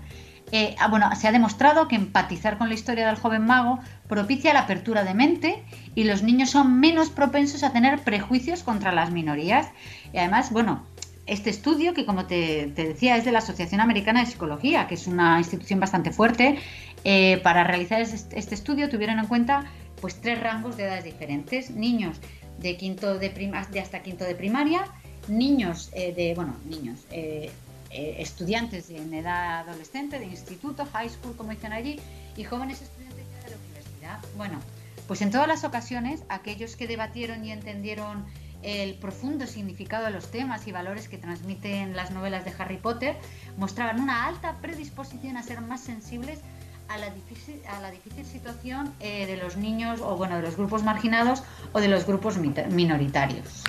[0.51, 4.53] Eh, ah, bueno, se ha demostrado que empatizar con la historia del joven mago propicia
[4.53, 5.63] la apertura de mente
[5.95, 9.69] y los niños son menos propensos a tener prejuicios contra las minorías.
[10.13, 10.83] Y además, bueno,
[11.31, 15.07] este estudio, que como te, decía, es de la Asociación Americana de Psicología, que es
[15.07, 16.57] una institución bastante fuerte,
[17.05, 22.19] eh, para realizar este, estudio tuvieron en cuenta pues tres rangos de edades diferentes, niños
[22.59, 24.83] de quinto de, de hasta quinto de primaria,
[25.29, 27.49] niños eh, de, bueno, niños, eh,
[27.91, 31.97] estudiantes en edad adolescente, de instituto, high school, como dicen allí,
[32.35, 34.19] y jóvenes estudiantes de la universidad.
[34.35, 34.59] Bueno,
[35.07, 38.25] pues en todas las ocasiones, aquellos que debatieron y entendieron
[38.63, 43.15] el profundo significado de los temas y valores que transmiten las novelas de Harry Potter
[43.57, 46.39] mostraban una alta predisposición a ser más sensibles
[46.87, 50.57] a la difícil, a la difícil situación eh, de los niños o bueno de los
[50.57, 53.63] grupos marginados o de los grupos minoritarios.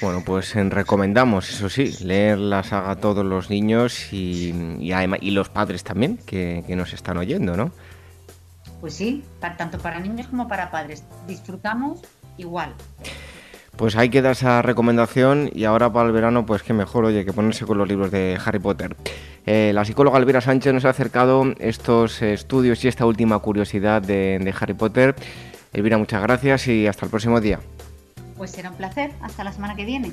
[0.00, 5.30] Bueno, pues eh, recomendamos, eso sí, leer la saga a todos los niños y, y,
[5.30, 7.70] los padres también que, que, nos están oyendo, ¿no?
[8.80, 11.04] Pues sí, tanto para niños como para padres.
[11.26, 12.00] Disfrutamos
[12.36, 12.74] igual.
[13.76, 17.32] Pues ahí queda esa recomendación y ahora para el verano, pues qué mejor, oye, que
[17.32, 18.96] ponerse con los libros de Harry Potter.
[19.46, 24.38] Eh, la psicóloga Elvira Sánchez nos ha acercado estos estudios y esta última curiosidad de,
[24.40, 25.16] de Harry Potter.
[25.72, 27.58] Elvira, muchas gracias y hasta el próximo día.
[28.36, 30.12] Pues será un placer, hasta la semana que viene.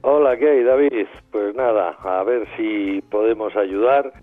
[0.03, 1.07] Hola, ¿qué hay, David?
[1.33, 4.13] Pues nada, a ver si podemos ayudar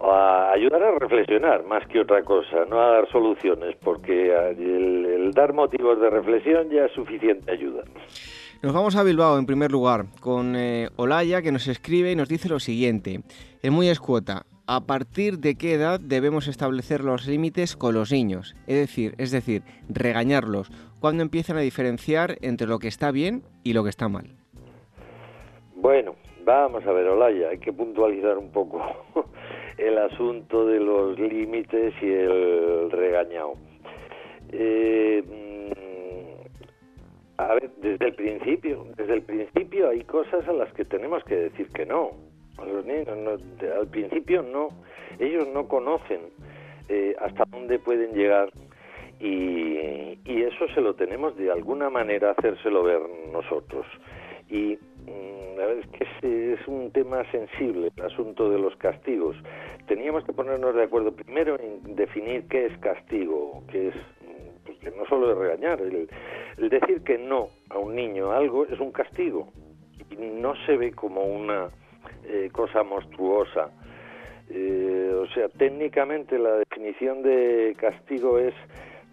[0.00, 5.52] a ayudar a reflexionar más que otra cosa, no a dar soluciones, porque el, dar
[5.52, 7.84] motivos de reflexión ya es suficiente ayuda.
[8.62, 12.28] Nos vamos a Bilbao en primer lugar con eh, Olaya que nos escribe y nos
[12.28, 13.20] dice lo siguiente.
[13.62, 14.46] Es muy escuota.
[14.66, 18.56] ¿A partir de qué edad debemos establecer los límites con los niños?
[18.66, 20.70] Es decir, es decir, regañarlos.
[21.00, 24.30] ¿Cuándo empiezan a diferenciar entre lo que está bien y lo que está mal?
[25.76, 28.80] Bueno, vamos a ver, Olaya, hay que puntualizar un poco
[29.78, 33.54] el asunto de los límites y el regañado.
[34.52, 35.64] Eh, mm,
[37.38, 41.36] a ver, desde el principio, desde el principio hay cosas a las que tenemos que
[41.36, 42.12] decir que no.
[42.64, 44.68] Los niños al principio no,
[45.18, 46.20] ellos no conocen
[46.88, 48.50] eh, hasta dónde pueden llegar
[49.18, 53.00] y, y, eso se lo tenemos de alguna manera hacérselo ver
[53.32, 53.86] nosotros.
[54.48, 55.90] Y Mm, la verdad es
[56.22, 59.36] que es, un tema sensible el asunto de los castigos.
[59.86, 63.94] Teníamos que ponernos de acuerdo primero en definir qué es castigo, qué es
[64.64, 66.08] pues que no solo es regañar, el,
[66.70, 69.48] decir que no a un niño algo es un castigo
[70.10, 71.68] y no se ve como una
[72.24, 73.70] eh, cosa monstruosa.
[74.48, 78.54] Eh, o sea, técnicamente la definición de castigo es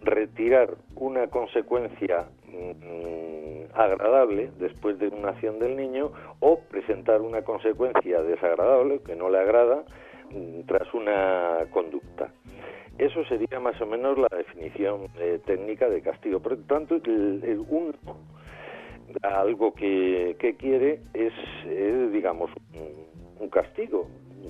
[0.01, 8.21] retirar una consecuencia mm, agradable después de una acción del niño o presentar una consecuencia
[8.21, 9.83] desagradable que no le agrada
[10.31, 12.31] mm, tras una conducta.
[12.97, 16.39] Eso sería más o menos la definición eh, técnica de castigo.
[16.39, 17.93] Por tanto, el, uno
[19.23, 21.33] algo que, quiere es,
[22.11, 22.51] digamos,
[23.39, 24.07] un, castigo.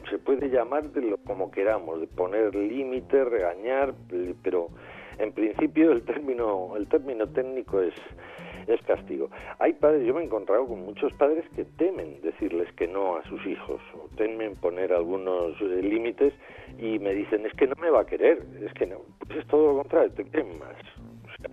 [0.09, 3.93] Se puede llamar de lo como queramos, de poner límites, regañar,
[4.43, 4.67] pero
[5.21, 7.93] en principio el término, el término técnico es,
[8.67, 9.29] es castigo.
[9.59, 13.23] Hay padres, yo me he encontrado con muchos padres que temen decirles que no a
[13.23, 16.33] sus hijos, o temen poner algunos eh, límites
[16.79, 19.47] y me dicen, es que no me va a querer, es que no, pues es
[19.47, 20.75] todo lo contrario, te quieren más.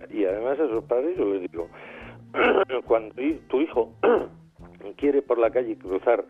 [0.09, 1.69] y además a esos padres yo les digo,
[2.85, 3.15] cuando
[3.47, 3.93] tu hijo
[4.97, 6.25] quiere por la calle cruzar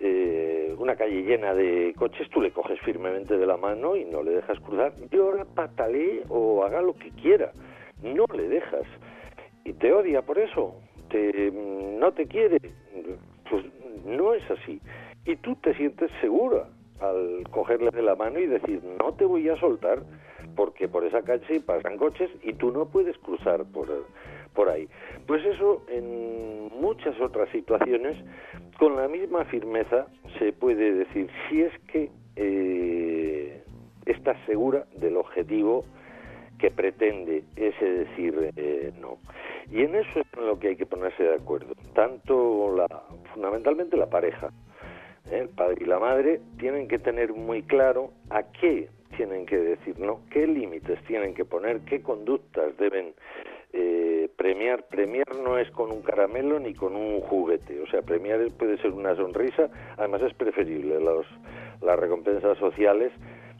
[0.00, 4.22] eh, una calle llena de coches, tú le coges firmemente de la mano y no
[4.22, 4.92] le dejas cruzar.
[5.10, 7.52] Llora, patalee o haga lo que quiera.
[8.02, 8.84] No le dejas.
[9.64, 10.76] Y te odia por eso.
[11.10, 12.58] Te, no te quiere.
[13.50, 13.64] Pues
[14.06, 14.80] no es así.
[15.24, 16.68] Y tú te sientes segura
[17.00, 20.02] al cogerle de la mano y decir, no te voy a soltar
[20.56, 23.88] porque por esa calle pasan coches y tú no puedes cruzar por,
[24.58, 24.88] por ahí.
[25.28, 28.16] Pues eso en muchas otras situaciones
[28.76, 30.08] con la misma firmeza
[30.40, 33.62] se puede decir si es que eh,
[34.46, 35.84] segura del objetivo
[36.58, 39.18] que pretende ese decir eh, no.
[39.70, 41.74] Y en eso es en lo que hay que ponerse de acuerdo.
[41.94, 42.88] Tanto la,
[43.32, 44.50] fundamentalmente la pareja,
[45.30, 45.38] ¿eh?
[45.38, 49.98] el padre y la madre, tienen que tener muy claro a qué tienen que decir
[50.00, 53.14] no, qué límites tienen que poner, qué conductas deben
[53.72, 58.40] eh, premiar, premiar no es con un caramelo ni con un juguete, o sea, premiar
[58.58, 61.26] puede ser una sonrisa, además es preferible los,
[61.80, 63.12] las recompensas sociales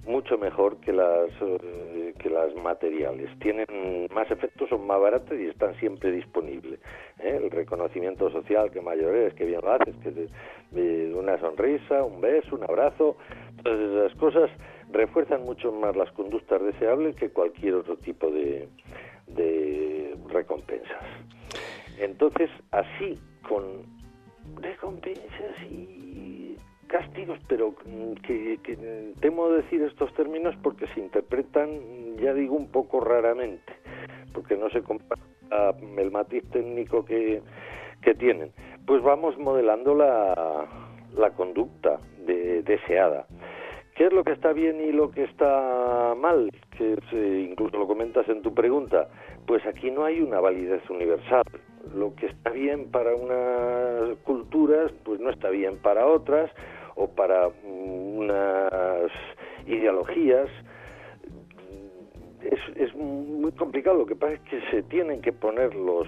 [0.08, 3.30] mucho mejor que las eh, que las materiales.
[3.38, 6.80] Tienen más efectos, son más baratas y están siempre disponibles.
[7.20, 7.40] ¿eh?
[7.42, 12.56] El reconocimiento social que mayor es, que bien lo haces, que una sonrisa, un beso,
[12.56, 13.16] un abrazo,
[13.62, 14.50] todas esas cosas
[14.90, 18.68] refuerzan mucho más las conductas deseables que cualquier otro tipo de,
[19.34, 21.04] de recompensas.
[21.98, 23.64] Entonces, así, con
[24.60, 27.74] recompensas y castigos, pero
[28.26, 33.72] que, que temo decir estos términos porque se interpretan, ya digo, un poco raramente,
[34.32, 35.20] porque no se compara
[35.96, 37.42] el matiz técnico que,
[38.02, 38.52] que tienen.
[38.86, 40.66] Pues vamos modelando la,
[41.14, 43.26] la conducta deseada.
[43.98, 46.52] ¿Qué es lo que está bien y lo que está mal?
[46.78, 46.96] Que
[47.50, 49.08] incluso lo comentas en tu pregunta.
[49.44, 51.42] Pues aquí no hay una validez universal.
[51.96, 56.48] Lo que está bien para unas culturas, pues no está bien para otras,
[56.94, 59.10] o para unas
[59.66, 60.48] ideologías.
[62.42, 63.98] Es, es muy complicado.
[63.98, 66.06] Lo que pasa es que se tienen que poner los,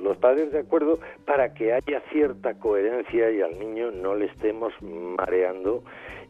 [0.00, 4.72] los padres de acuerdo para que haya cierta coherencia y al niño no le estemos
[4.80, 5.82] mareando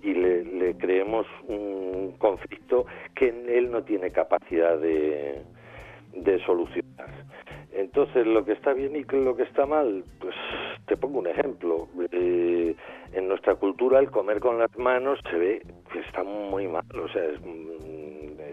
[0.03, 5.43] y le, creemos un conflicto que él no tiene capacidad de,
[6.15, 7.09] de solucionar.
[7.73, 10.35] Entonces, lo que está bien y lo que está mal, pues
[10.87, 11.89] te pongo un ejemplo.
[12.11, 12.75] Eh,
[13.13, 17.09] en nuestra cultura el comer con las manos se ve que está muy mal, o
[17.09, 17.41] sea, es,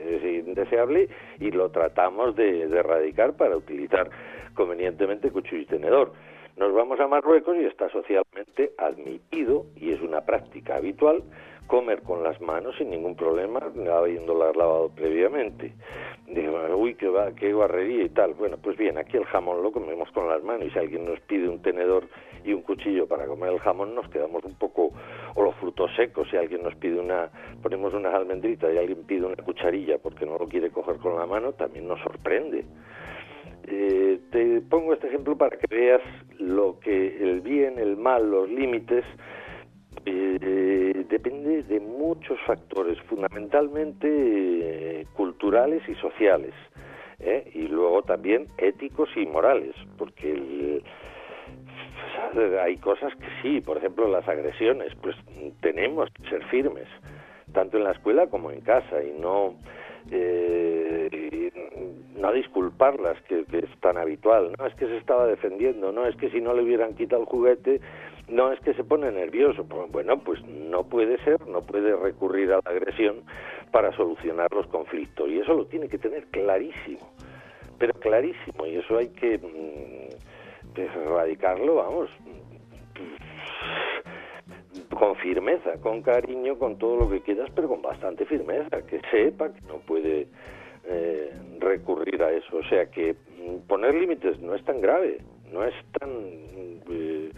[0.08, 4.10] mm, indeseable y lo tratamos de, erradicar para utilizar
[4.54, 6.14] convenientemente cuchillo y tenedor.
[6.58, 11.24] Nos vamos a Marruecos y está socialmente admitido y es una práctica habitual
[11.68, 15.74] comer con las manos sin ningún problema, habiéndolas lavado previamente.
[16.28, 18.34] Dije, uy, qué, va, qué barrería y tal.
[18.34, 21.20] Bueno, pues bien, aquí el jamón lo comemos con las manos y si alguien nos
[21.22, 22.08] pide un tenedor
[22.44, 24.92] y un cuchillo para comer el jamón, nos quedamos un poco,
[25.36, 27.30] o los frutos secos, si alguien nos pide una,
[27.62, 31.26] ponemos unas almendritas y alguien pide una cucharilla porque no lo quiere coger con la
[31.26, 32.66] mano, también nos sorprende.
[33.70, 36.02] Eh, te pongo este ejemplo para que veas
[36.40, 39.04] lo que el bien, el mal, los límites
[40.10, 46.54] eh, depende de muchos factores, fundamentalmente eh, culturales y sociales,
[47.20, 47.50] ¿eh?
[47.54, 50.82] y luego también éticos y morales, porque
[52.62, 55.16] hay cosas que sí, por ejemplo las agresiones, pues
[55.62, 56.88] tenemos que ser firmes,
[57.54, 59.56] tanto en la escuela como en casa, y no
[62.18, 64.54] no disculparlas, que, es tan habitual.
[64.58, 67.28] No es que se estaba defendiendo, no es que si no le hubieran quitado el
[67.28, 67.80] juguete
[68.28, 69.66] no es que se pone nervioso.
[69.66, 73.24] Pues, bueno, pues no puede ser, no puede recurrir a la agresión
[73.72, 75.30] para solucionar los conflictos.
[75.30, 77.12] Y eso lo tiene que tener clarísimo,
[77.78, 78.66] pero clarísimo.
[78.66, 82.10] Y eso hay que mm, erradicarlo, vamos,
[84.98, 89.54] con firmeza, con cariño, con todo lo que quieras, pero con bastante firmeza, que sepa
[89.54, 90.28] que no puede
[90.86, 92.58] eh, recurrir a eso.
[92.58, 95.20] O sea que mm, poner límites no es tan grave,
[95.52, 96.10] no es tan...
[96.90, 97.32] Eh,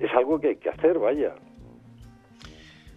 [0.00, 1.34] es algo que hay que hacer, vaya.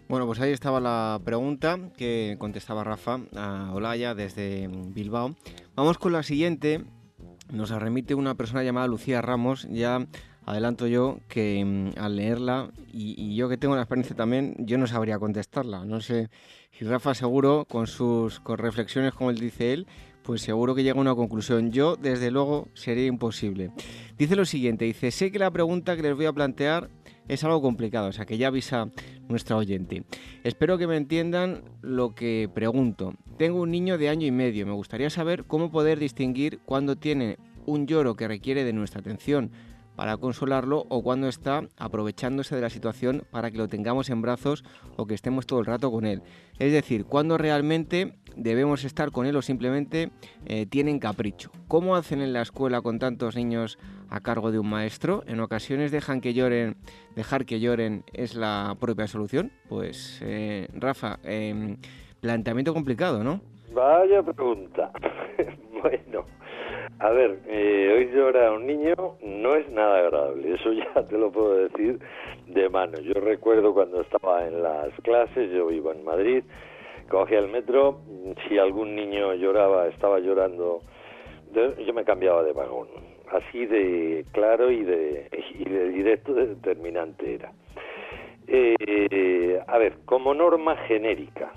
[0.07, 5.35] Bueno, pues ahí estaba la pregunta que contestaba Rafa a Olaya desde Bilbao.
[5.75, 6.81] Vamos con la siguiente.
[7.49, 9.67] Nos remite una persona llamada Lucía Ramos.
[9.69, 10.05] Ya
[10.45, 14.87] adelanto yo que mm, al leerla, y, yo que tengo la experiencia también, yo no
[14.87, 15.85] sabría contestarla.
[15.85, 16.29] No sé
[16.71, 19.87] si Rafa seguro, con sus con reflexiones como él dice él,
[20.23, 21.71] pues seguro que llega a una conclusión.
[21.71, 23.71] Yo, desde luego, sería imposible.
[24.17, 26.89] Dice lo siguiente, dice, sé que la pregunta que les voy a plantear
[27.27, 28.89] es algo complicado, o sea que ya avisa
[29.29, 30.03] nuestra oyente.
[30.43, 33.13] Espero que me entiendan lo que pregunto.
[33.37, 37.37] Tengo un niño de año y medio, me gustaría saber cómo poder distinguir cuando tiene
[37.65, 39.51] un lloro que requiere de nuestra atención
[39.95, 44.63] para consolarlo o cuando está aprovechándose de la situación para que lo tengamos en brazos
[44.97, 46.23] o que estemos todo el rato con él.
[46.59, 50.11] Es decir, cuando realmente debemos estar con él o simplemente
[50.45, 51.51] eh, tienen capricho.
[51.67, 53.77] ¿Cómo hacen en la escuela con tantos niños
[54.09, 55.23] a cargo de un maestro?
[55.27, 56.75] En ocasiones dejan que lloren,
[57.15, 59.51] dejar que lloren es la propia solución.
[59.69, 61.77] Pues eh, Rafa, em,
[62.19, 63.41] planteamiento complicado, ¿no?
[63.73, 64.91] Vaya pregunta.
[65.81, 66.25] bueno,
[66.99, 71.31] a ver, eh, hoy llora un niño no es nada agradable, eso ya te lo
[71.31, 71.99] puedo decir
[72.47, 72.99] de mano.
[72.99, 76.43] Yo recuerdo cuando estaba en las clases, yo vivo en Madrid,
[77.11, 77.99] cogía el metro,
[78.47, 80.81] si algún niño lloraba, estaba llorando,
[81.53, 82.87] yo me cambiaba de vagón.
[83.29, 87.51] Así de claro y de, y de directo, de determinante era.
[88.47, 91.51] Eh, a ver, como norma genérica,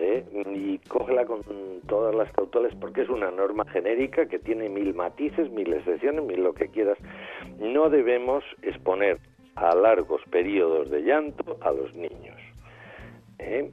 [0.00, 0.24] ¿eh?
[0.54, 1.42] y cógela con
[1.86, 6.42] todas las cautelas porque es una norma genérica que tiene mil matices, mil excepciones, mil
[6.42, 6.98] lo que quieras.
[7.58, 9.18] No debemos exponer
[9.56, 12.36] a largos periodos de llanto a los niños.
[13.38, 13.70] ¿eh?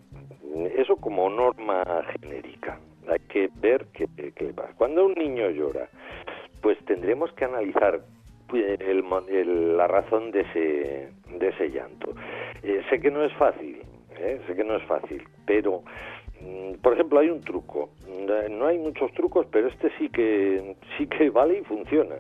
[0.75, 1.83] Eso como norma
[2.19, 2.79] genérica.
[3.07, 4.73] Hay que ver qué, qué pasa.
[4.77, 5.89] Cuando un niño llora,
[6.61, 8.01] pues tendremos que analizar
[8.47, 12.13] pues, la razón de ese, de ese llanto.
[12.63, 13.81] Eh, sé que no es fácil,
[14.47, 15.83] sé que no es fácil, pero
[16.41, 17.89] Mm, por ejemplo, hay un truco.
[18.49, 22.15] No hay muchos trucos, pero este sí que sí que vale y funciona.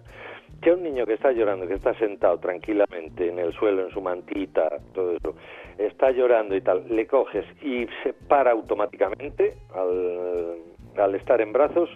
[0.61, 4.01] Que un niño que está llorando, que está sentado tranquilamente en el suelo, en su
[4.01, 5.35] mantita, todo eso,
[5.87, 10.57] está llorando y tal, le coges y se para automáticamente al,
[10.97, 11.89] al estar en brazos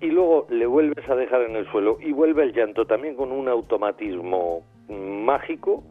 [0.00, 3.32] y luego le vuelves a dejar en el suelo y vuelve el llanto también con
[3.32, 5.82] un automatismo mágico,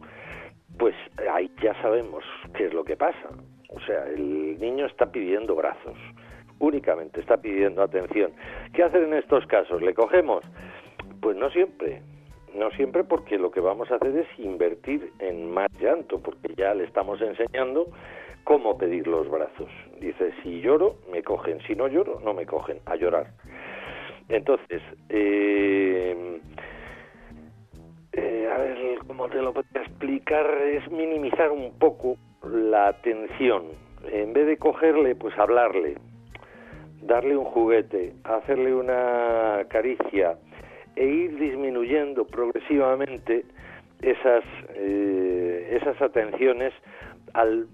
[0.78, 0.94] pues
[1.32, 3.28] ahí ya sabemos qué es lo que pasa.
[3.68, 5.96] O sea, el niño está pidiendo brazos,
[6.58, 8.32] únicamente está pidiendo atención.
[8.72, 9.82] ¿Qué hacer en estos casos?
[9.82, 10.42] ¿Le cogemos?
[11.20, 12.00] Pues no siempre,
[12.54, 16.74] no siempre porque lo que vamos a hacer es invertir en más llanto, porque ya
[16.74, 17.88] le estamos enseñando
[18.44, 19.68] cómo pedir los brazos.
[20.00, 23.26] Dice, si lloro, me cogen, si no lloro, no me cogen, a llorar.
[24.28, 26.40] Entonces, eh,
[28.12, 30.46] eh, a ver, ¿cómo te lo podría explicar?
[30.62, 33.64] Es minimizar un poco la atención.
[34.10, 35.96] En vez de cogerle, pues hablarle,
[37.02, 40.38] darle un juguete, hacerle una caricia
[40.98, 43.44] e ir disminuyendo progresivamente
[44.02, 44.44] esas,
[44.74, 46.72] eh, esas atenciones
[47.34, 47.68] al,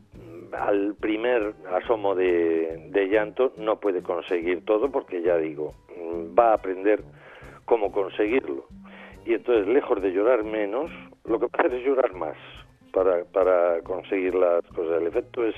[1.01, 5.75] primer asomo de, de llanto no puede conseguir todo porque ya digo,
[6.39, 7.03] va a aprender
[7.65, 8.67] cómo conseguirlo.
[9.25, 10.91] Y entonces, lejos de llorar menos,
[11.25, 12.37] lo que va hacer es llorar más
[12.93, 15.01] para, para conseguir las cosas.
[15.01, 15.55] El efecto es,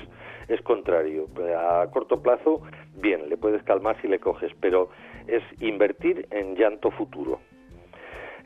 [0.47, 1.27] es contrario.
[1.57, 2.61] A corto plazo,
[2.95, 4.89] bien, le puedes calmar si le coges, pero
[5.27, 7.39] es invertir en llanto futuro.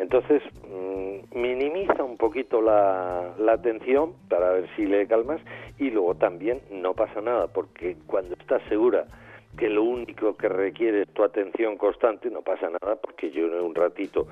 [0.01, 5.39] Entonces, mm, minimiza un poquito la, la, atención para ver si le calmas
[5.77, 9.05] y luego también no pasa nada, porque cuando estás segura
[9.59, 13.63] que lo único que requiere es tu atención constante, no pasa nada, porque yo en
[13.63, 14.25] un ratito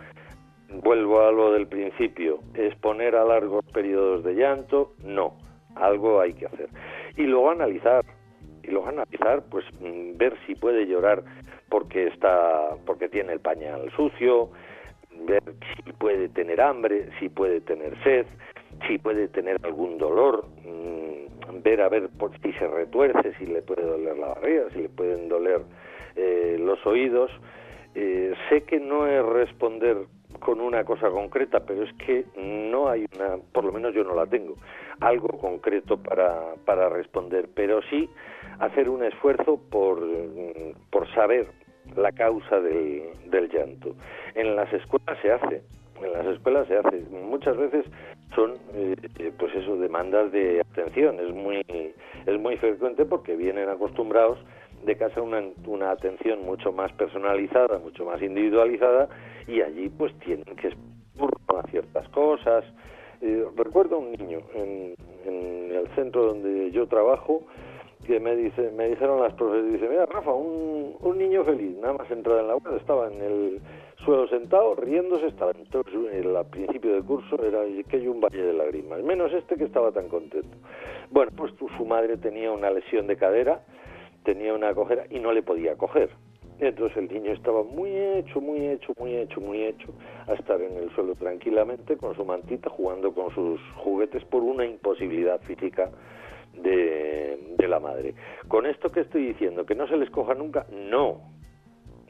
[0.72, 5.38] vuelvo a lo del principio, exponer a largos periodos de llanto, no,
[5.76, 6.70] algo hay que hacer.
[7.16, 8.04] Y luego analizar,
[8.64, 11.24] y luego analizar, pues mm, ver si puede llorar
[11.70, 14.50] porque está, porque tiene el pañal sucio,
[15.26, 15.44] ver
[15.76, 18.26] si puede tener hambre, si puede tener sed,
[18.88, 23.62] si puede tener algún dolor, mm, ver a ver por si se retuerce, si le
[23.62, 25.62] puede doler la barriga, si le pueden doler
[26.16, 27.32] eh, los oídos.
[27.96, 29.98] Eh, sé que no es responder
[30.40, 34.14] con una cosa concreta, pero es que no hay una, por lo menos yo no
[34.14, 34.56] la tengo,
[35.00, 38.10] algo concreto para, para responder, pero sí
[38.60, 41.48] hacer un esfuerzo por, mm, por saber
[41.96, 43.96] la causa del, del llanto.
[44.36, 45.62] En las escuelas se hace,
[46.02, 47.04] en las escuelas se hace.
[47.12, 47.86] Muchas veces
[48.36, 48.96] son, eh,
[49.38, 51.20] pues eso, demandas de atención.
[51.20, 51.64] Es muy,
[52.26, 54.40] es muy frecuente porque vienen acostumbrados
[54.86, 59.10] de casa una, una atención mucho más personalizada, mucho más individualizada
[59.48, 60.70] y allí pues tienen que
[61.58, 62.64] a ciertas cosas.
[63.22, 67.46] Eh, recuerdo un niño en, en el centro donde yo trabajo
[68.10, 71.94] que me dice me dijeron las profesores dice mira Rafa un, un niño feliz nada
[71.94, 73.62] más entrar en la web estaba en el
[74.04, 75.94] suelo sentado riéndose estaba entonces
[76.26, 79.92] al principio del curso era que hay un valle de lágrimas menos este que estaba
[79.92, 80.58] tan contento
[81.12, 83.62] bueno pues su madre tenía una lesión de cadera
[84.24, 86.10] tenía una cojera y no le podía coger.
[86.60, 89.88] Entonces el niño estaba muy hecho, muy hecho, muy hecho, muy hecho
[90.28, 94.66] a estar en el suelo tranquilamente con su mantita jugando con sus juguetes por una
[94.66, 95.90] imposibilidad física
[96.54, 98.16] de, la madre.
[98.48, 101.22] Con esto que estoy diciendo, que no se les coja nunca, no,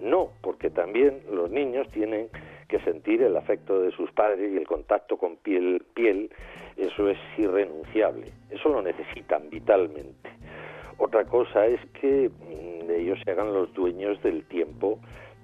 [0.02, 2.30] no, porque también los niños tienen
[2.70, 6.32] que sentir el afecto de sus padres y el contacto con piel, piel,
[6.78, 10.30] eso es irrenunciable, eso lo necesitan vitalmente.
[10.98, 15.00] Otra cosa es que mm, ellos se hagan los dueños del tiempo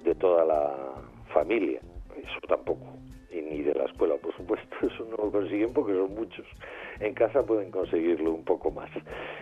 [0.05, 0.93] de toda la
[1.33, 1.81] familia,
[2.15, 2.95] eso tampoco
[3.35, 6.45] y ni de la escuela, por supuesto, eso no lo consiguen porque son muchos.
[6.99, 8.89] En casa pueden conseguirlo un poco más.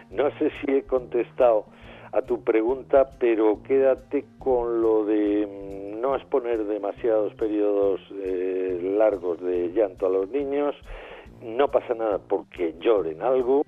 [0.09, 1.65] No sé si he contestado
[2.11, 9.41] a tu pregunta, pero quédate con lo de mm, no exponer demasiados periodos eh, largos
[9.41, 10.75] de llanto a los niños.
[11.41, 13.63] No pasa nada porque lloren algo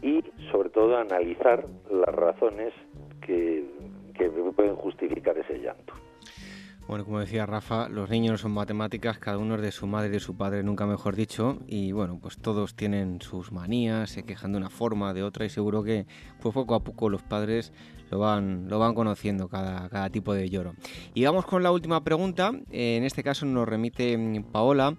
[0.00, 2.72] y sobre todo analizar las razones
[3.24, 3.64] que,
[4.14, 5.92] que pueden justificar ese llanto.
[6.92, 10.12] Bueno, como decía Rafa, los niños son matemáticas, cada uno es de su madre y
[10.12, 14.52] de su padre, nunca mejor dicho, y bueno, pues todos tienen sus manías, se quejan
[14.52, 16.06] de una forma, de otra, y seguro que
[16.42, 17.72] pues poco a poco los padres
[18.10, 20.74] lo van, lo van conociendo cada, cada tipo de lloro.
[21.14, 24.94] Y vamos con la última pregunta, en este caso nos remite mm, Paola.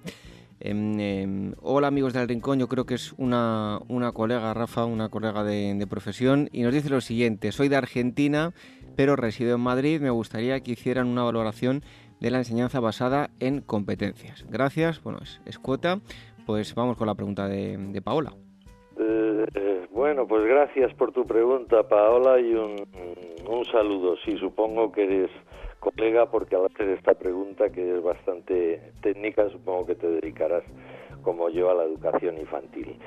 [0.65, 5.09] Em, em, hola amigos del Rincón, yo creo que es una, una colega, Rafa, una
[5.09, 8.53] colega de, de profesión, y nos dice lo siguiente, soy de Argentina,
[8.95, 9.99] pero resido en Madrid.
[9.99, 11.81] Me gustaría que hicieran una valoración
[12.21, 14.45] de la enseñanza basada en competencias.
[14.49, 15.99] Gracias, bueno, es, cuota.
[16.45, 18.31] Pues vamos con la pregunta de, Paola.
[18.97, 22.87] Eh, bueno, pues gracias por tu pregunta, Paola, y un,
[23.49, 24.15] un saludo.
[24.23, 25.31] Sí, supongo que eres
[25.83, 30.63] colega porque al hacer esta pregunta, que es bastante técnica, supongo que te dedicarás,
[31.23, 32.97] como yo, a la educación infantil.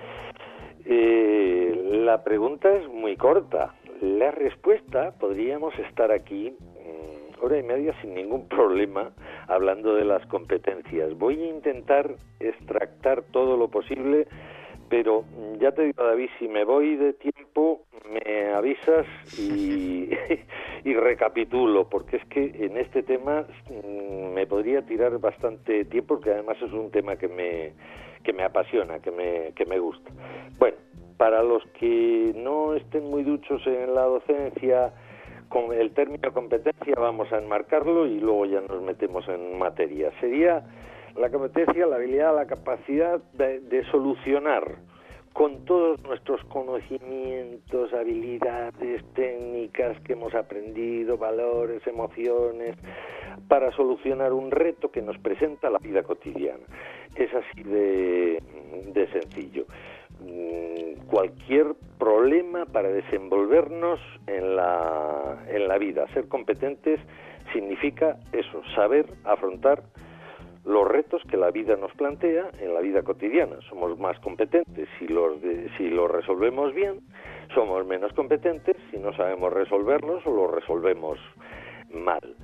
[0.84, 3.74] Eh, la pregunta es muy corta.
[4.02, 9.10] La respuesta, podríamos estar aquí mm, hora y media sin ningún problema
[9.48, 11.16] hablando de las competencias.
[11.16, 14.26] Voy a intentar extractar todo lo posible,
[14.88, 15.24] pero
[15.58, 19.06] ya te digo, David, si me voy de tiempo, me avisas
[19.38, 20.10] y,
[20.94, 26.56] recapitulo, porque es que en este tema mm, me podría tirar bastante tiempo, porque además
[26.62, 27.72] es un tema que me,
[28.22, 30.10] que me apasiona, que me, que me gusta.
[30.58, 30.76] Bueno,
[31.16, 34.92] para los que no estén muy duchos en la docencia,
[35.48, 40.10] con el término competencia vamos a enmarcarlo y luego ya nos metemos en materia.
[40.20, 40.64] Sería
[41.18, 44.76] la competencia, la habilidad, la capacidad de, solucionar
[45.32, 52.76] con todos nuestros conocimientos, habilidades, técnicas que hemos aprendido, valores, emociones,
[53.48, 56.64] para solucionar un reto que nos presenta la vida cotidiana.
[57.14, 58.42] Es así de,
[58.92, 59.66] de sencillo.
[60.20, 66.06] Mm, cualquier problema para desenvolvernos en la, en la vida.
[66.14, 66.98] Ser competentes
[67.52, 69.82] significa eso, saber afrontar
[70.66, 73.56] los retos que la vida nos plantea en la vida cotidiana.
[73.68, 75.38] Somos más competentes si los,
[75.78, 77.00] si los resolvemos bien,
[77.54, 81.18] somos menos competentes si no sabemos resolverlos o los resolvemos
[81.90, 82.34] mal.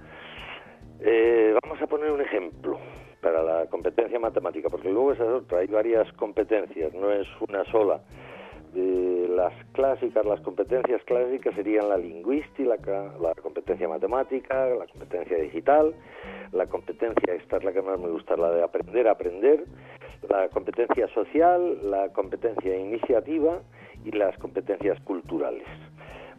[1.00, 2.78] Eh, vamos a poner un ejemplo
[3.20, 7.64] para la competencia matemática, porque luego esa es otra, hay varias competencias, no es una
[7.72, 8.00] sola.
[8.74, 15.94] Eh, las clásicas, las competencias clásicas serían la lingüística, la, competencia matemática, la competencia digital,
[16.52, 19.64] la competencia, esta es la que más me gusta, la de aprender a aprender,
[20.28, 23.60] la competencia social, la competencia iniciativa
[24.04, 25.66] y las competencias culturales.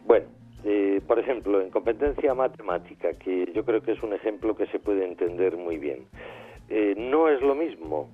[0.06, 0.28] Bueno,
[0.64, 4.80] eh, por ejemplo, en competencia matemática, que yo creo que es un ejemplo que se
[4.80, 6.06] puede entender muy bien.
[6.70, 8.10] Eh, no es lo mismo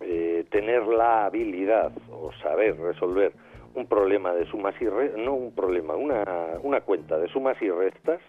[0.00, 3.32] eh, tener la habilidad o saber resolver
[3.74, 6.24] un problema de sumas y restas, no un problema, una,
[6.62, 8.20] una cuenta de sumas y restas,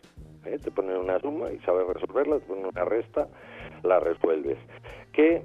[0.45, 0.57] ¿eh?
[0.63, 3.27] te ponen una suma y sabes resolverla, te ponen una resta,
[3.83, 4.57] la resuelves.
[5.13, 5.43] Que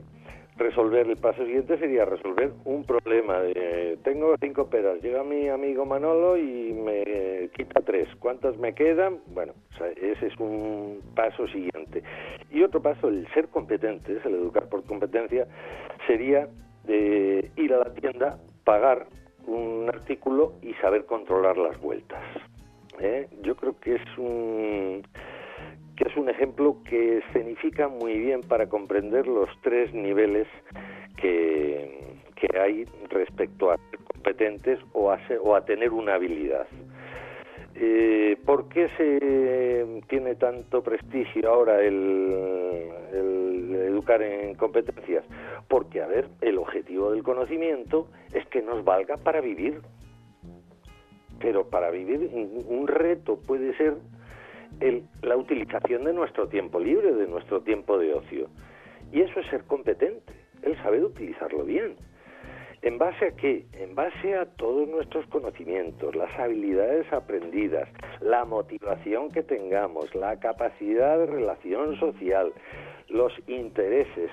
[0.57, 5.87] resolver el paso siguiente sería resolver un problema de tengo cinco peras, llega mi amigo
[5.87, 9.21] Manolo y me quita tres, ¿cuántas me quedan?
[9.29, 9.55] Bueno,
[9.97, 12.03] ese es un paso siguiente.
[12.51, 15.47] Y otro paso, el ser competentes, el educar por competencia,
[16.07, 16.49] sería
[16.85, 19.07] de ir a la tienda, pagar
[19.51, 22.23] un artículo y saber controlar las vueltas.
[23.01, 23.29] ¿eh?
[23.43, 25.03] Yo creo que es un
[25.97, 30.47] que es un ejemplo que escenifica muy bien para comprender los tres niveles
[31.19, 36.67] que, que hay respecto a ser competentes o a, o a tener una habilidad.
[37.75, 45.25] Eh, ¿Por qué se tiene tanto prestigio ahora el, el, educar en competencias?
[45.69, 49.81] Porque, a ver, el objetivo del conocimiento es que nos valga para vivir.
[51.41, 53.97] Pero para vivir un reto puede ser
[54.81, 58.49] el, la utilización de nuestro tiempo libre, de nuestro tiempo de ocio.
[59.13, 61.97] Y eso es ser competente, el saber utilizarlo bien.
[62.83, 63.67] ¿En base a qué?
[63.75, 67.91] En base a todos nuestros conocimientos, las habilidades aprendidas,
[68.21, 72.55] la motivación que tengamos, la capacidad de relación social,
[73.11, 74.31] los intereses,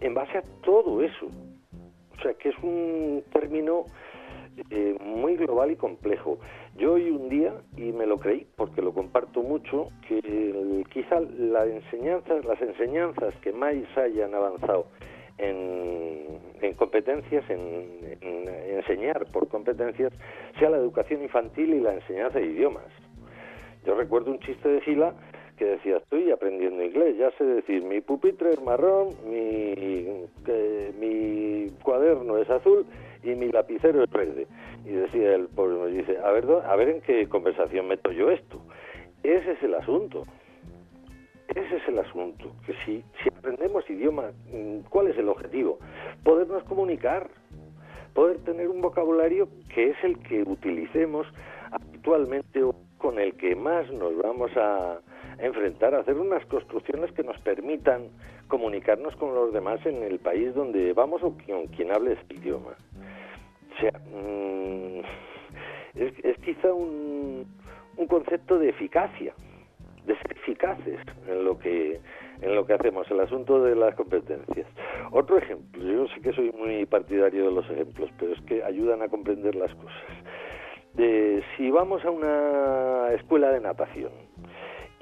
[0.00, 1.26] en base a todo eso.
[1.26, 3.84] O sea, que es un término
[4.70, 6.38] eh, muy global y complejo.
[6.76, 11.64] Yo hoy un día, y me lo creí porque lo comparto mucho, que quizá la
[11.64, 14.86] enseñanza, las enseñanzas que más hayan avanzado
[15.38, 20.12] en, competencias, en, enseñar por competencias,
[20.58, 22.86] sea la educación infantil y la enseñanza de idiomas.
[23.84, 25.14] Yo recuerdo un chiste de Gila
[25.62, 30.26] que decía, estoy aprendiendo inglés, ya sé decir, mi pupitre es marrón, mi,
[30.98, 32.84] mi cuaderno es azul
[33.22, 34.48] y mi lapicero es verde.
[34.84, 38.32] Y decía el pobre, me dice, a ver, a ver en qué conversación meto yo
[38.32, 38.60] esto.
[39.22, 40.24] Ese es el asunto.
[41.46, 42.50] Ese es el asunto.
[42.66, 45.78] Que si, si aprendemos idioma, mm, ¿cuál es el objetivo?
[46.24, 47.30] Podernos comunicar,
[48.14, 51.24] poder tener un vocabulario que es el que utilicemos
[51.70, 54.98] actualmente o con el que más nos vamos a
[55.42, 58.08] enfrentar, hacer unas construcciones que nos permitan
[58.48, 62.70] comunicarnos con los demás en el país donde vamos o con quien hable este idioma.
[63.74, 65.00] O sea, mm,
[65.94, 67.44] es, quizá un,
[67.96, 69.34] un concepto de eficacia,
[70.06, 72.00] de ser eficaces en lo que
[72.40, 74.66] en lo que hacemos, el asunto de las competencias.
[75.12, 79.00] Otro ejemplo, yo sé que soy muy partidario de los ejemplos, pero es que ayudan
[79.00, 80.02] a comprender las cosas.
[80.94, 84.10] De, si vamos a una escuela de natación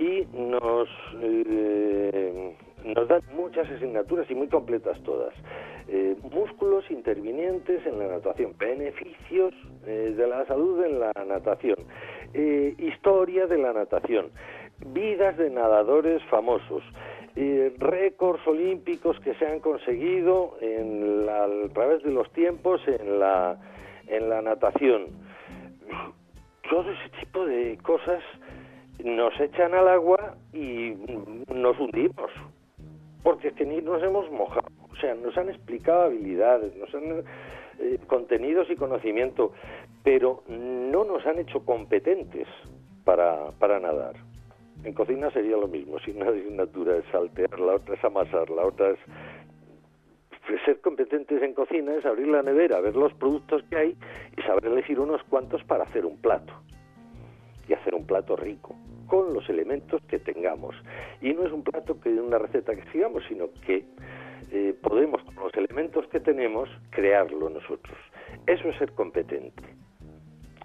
[0.00, 0.88] y nos
[1.22, 5.34] eh, nos dan muchas asignaturas y muy completas todas.
[5.88, 9.52] Eh, músculos intervinientes en la natación, beneficios
[9.86, 11.76] eh, de la salud en la natación,
[12.32, 14.30] eh, historia de la natación,
[14.86, 16.82] vidas de nadadores famosos,
[17.78, 23.56] récords olímpicos que se han conseguido a través de los tiempos en la,
[24.08, 25.06] en la natación.
[26.68, 28.20] Todo ese tipo de cosas
[29.04, 30.94] nos echan al agua y
[31.52, 32.30] nos hundimos
[33.22, 34.68] porque es que ni nos hemos mojado.
[34.90, 37.24] O sea, nos han explicado habilidades, nos han
[37.78, 39.52] eh, contenidos y conocimiento,
[40.02, 42.48] pero no nos han hecho competentes
[43.04, 44.14] para, para nadar.
[44.84, 48.64] En cocina sería lo mismo, si una asignatura es saltear, la otra es amasar, la
[48.66, 48.98] otra es
[50.64, 53.96] ser competentes en cocina es abrir la nevera, ver los productos que hay
[54.36, 56.52] y saber elegir unos cuantos para hacer un plato.
[57.68, 58.74] Y hacer un plato rico,
[59.10, 60.74] con los elementos que tengamos.
[61.20, 63.84] Y no es un plato que una receta que sigamos, sino que
[64.52, 67.98] eh, podemos, con los elementos que tenemos, crearlo nosotros.
[68.46, 69.62] Eso es ser competente.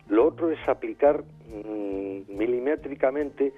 [0.07, 3.51] Lo otro es aplicar mm, milimétricamente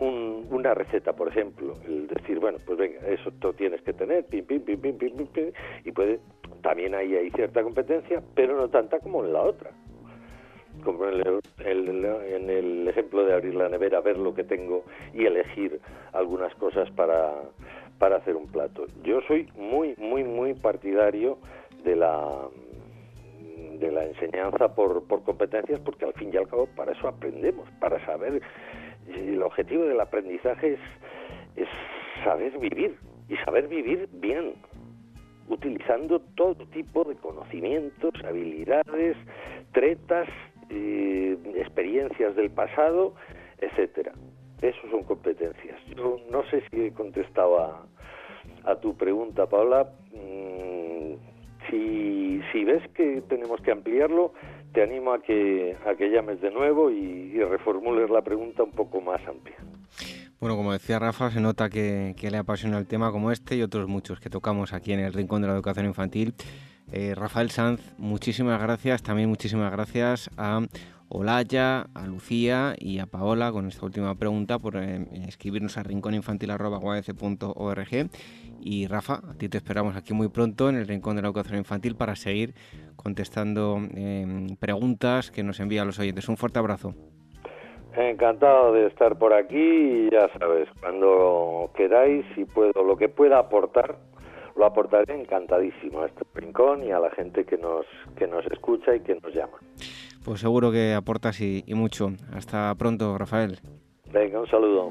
[0.00, 4.46] una receta, por ejemplo, el decir, bueno, pues venga, eso tú tienes que tener, pim,
[4.46, 5.52] pim, pim, pim, pim, pim,
[5.84, 6.20] y puede,
[6.62, 9.72] también ahí hay cierta competencia, pero no tanta como en la otra.
[10.82, 15.26] Como en el, en el ejemplo de abrir la nevera, ver lo que tengo y
[15.26, 15.80] elegir
[16.12, 17.34] algunas cosas para,
[17.98, 18.86] para hacer un plato.
[19.02, 21.38] Yo soy muy, muy, muy partidario
[21.84, 22.48] de la
[23.78, 27.66] de la enseñanza por, por competencias porque al fin y al cabo para eso aprendemos,
[27.80, 28.42] para saber
[29.08, 30.78] el objetivo del aprendizaje
[31.56, 31.68] es,
[32.24, 32.96] saber vivir
[33.28, 34.54] y saber vivir bien,
[35.48, 39.16] utilizando todo tipo de conocimientos, habilidades,
[39.72, 40.28] tretas,
[40.70, 43.14] eh, experiencias del pasado,
[43.58, 44.12] etcétera.
[44.62, 45.78] Eso son competencias.
[45.96, 47.86] Yo no sé si he contestado
[48.64, 49.90] a, tu pregunta, Paula.
[50.12, 51.14] Mm,
[51.70, 54.32] si, si ves que tenemos que ampliarlo,
[54.72, 59.00] te animo a que, a que llames de nuevo y, reformules la pregunta un poco
[59.00, 59.56] más amplia.
[60.38, 63.88] Bueno, como decía Rafa, se nota que, le apasiona el tema como este y otros
[63.88, 66.34] muchos que tocamos aquí en el Rincón de la Educación Infantil.
[66.92, 69.02] Eh, Rafael Sanz, muchísimas gracias.
[69.02, 70.60] También muchísimas gracias a
[71.08, 78.10] Olaya, a Lucía y a Paola con esta última pregunta por eh, escribirnos a rincóninfantil.org.
[78.62, 81.58] Y Rafa, a ti te esperamos aquí muy pronto en el Rincón de la Educación
[81.58, 82.54] Infantil para seguir
[82.94, 86.28] contestando em, preguntas que nos envían los oyentes.
[86.28, 86.94] Un fuerte abrazo.
[87.96, 93.40] Encantado de estar por aquí y ya sabes, cuando queráis y puedo, lo que pueda
[93.40, 93.96] aportar,
[94.56, 97.86] lo aportaré encantadísimo a este rincón y a la gente que nos,
[98.16, 99.58] que nos escucha y que nos llama.
[100.24, 102.12] Pues seguro que aportas y mucho.
[102.32, 103.58] Hasta pronto, Rafael.
[104.12, 104.90] Venga, un saludo.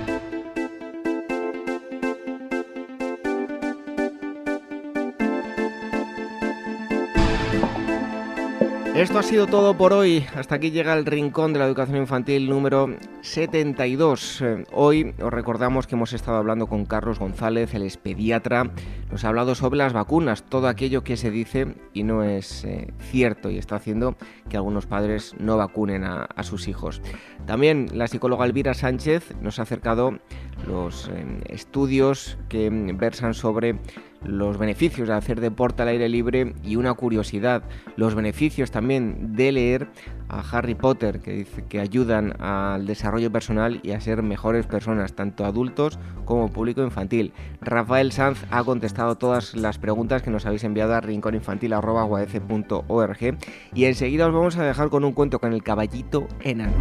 [8.95, 10.25] Esto ha sido todo por hoy.
[10.35, 14.41] Hasta aquí llega el Rincón de la Educación Infantil número 72.
[14.41, 18.69] Eh, hoy os recordamos que hemos estado hablando con Carlos González, el expediatra.
[19.09, 22.93] Nos ha hablado sobre las vacunas, todo aquello que se dice y no es eh,
[22.99, 24.17] cierto y está haciendo
[24.49, 27.01] que algunos padres no vacunen a, sus hijos.
[27.45, 30.19] También la psicóloga Elvira Sánchez nos ha acercado
[30.67, 33.79] los eh, estudios que versan sobre
[34.23, 37.63] los beneficios de hacer deporte al aire libre y una curiosidad,
[37.95, 39.87] los beneficios también de leer
[40.29, 45.13] a Harry Potter, que dice que ayudan al desarrollo personal y a ser mejores personas,
[45.13, 47.33] tanto adultos como público infantil.
[47.61, 53.37] Rafael Sanz ha contestado todas las preguntas que nos habéis enviado a rincóninfantil.org
[53.73, 56.73] y enseguida os vamos a dejar con un cuento con el caballito enano.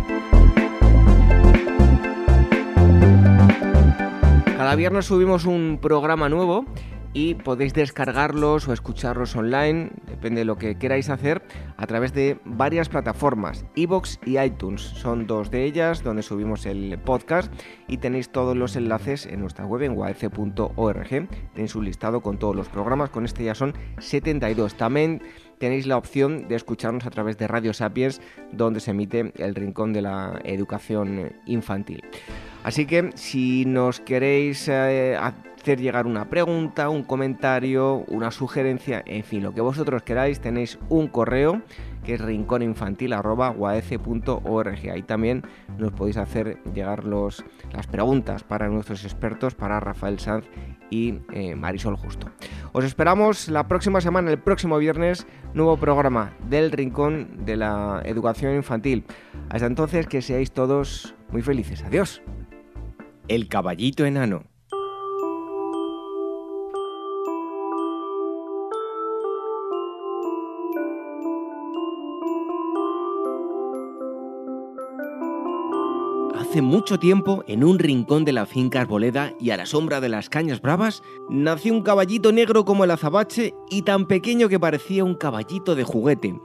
[4.57, 6.67] Cada viernes subimos un programa nuevo
[7.13, 11.43] y podéis descargarlos o escucharlos online, depende de lo que queráis hacer,
[11.77, 14.81] a través de varias plataformas, iBox y iTunes.
[14.81, 17.53] Son dos de ellas donde subimos el podcast
[17.89, 21.29] y tenéis todos los enlaces en nuestra web en uaf.org.
[21.55, 24.75] Tenéis un listado con todos los programas, con este ya son 72.
[24.75, 25.23] También
[25.59, 28.21] tenéis la opción de escucharnos a través de Radio Sapiens,
[28.53, 32.03] donde se emite el Rincón de la Educación Infantil.
[32.63, 35.19] Así que si nos queréis, eh,
[35.61, 40.79] hacer llegar una pregunta, un comentario, una sugerencia, en fin, lo que vosotros queráis, tenéis
[40.89, 41.61] un correo
[42.03, 44.91] que es rincóninfantil.org.
[44.91, 45.43] Ahí también
[45.77, 50.47] nos podéis hacer llegar los, las preguntas para nuestros expertos, para Rafael Sanz
[50.89, 52.31] y eh, Marisol Justo.
[52.73, 58.55] Os esperamos la próxima semana, el próximo viernes, nuevo programa del Rincón de la Educación
[58.55, 59.05] Infantil.
[59.51, 61.85] Hasta entonces, que seáis todos muy felices.
[61.85, 62.23] Adiós.
[63.29, 64.50] El caballito enano.
[76.51, 80.09] Hace mucho tiempo, en un rincón de la finca Arboleda y a la sombra de
[80.09, 85.05] las cañas bravas, nació un caballito negro como el azabache y tan pequeño que parecía
[85.05, 86.41] un caballito de juguete.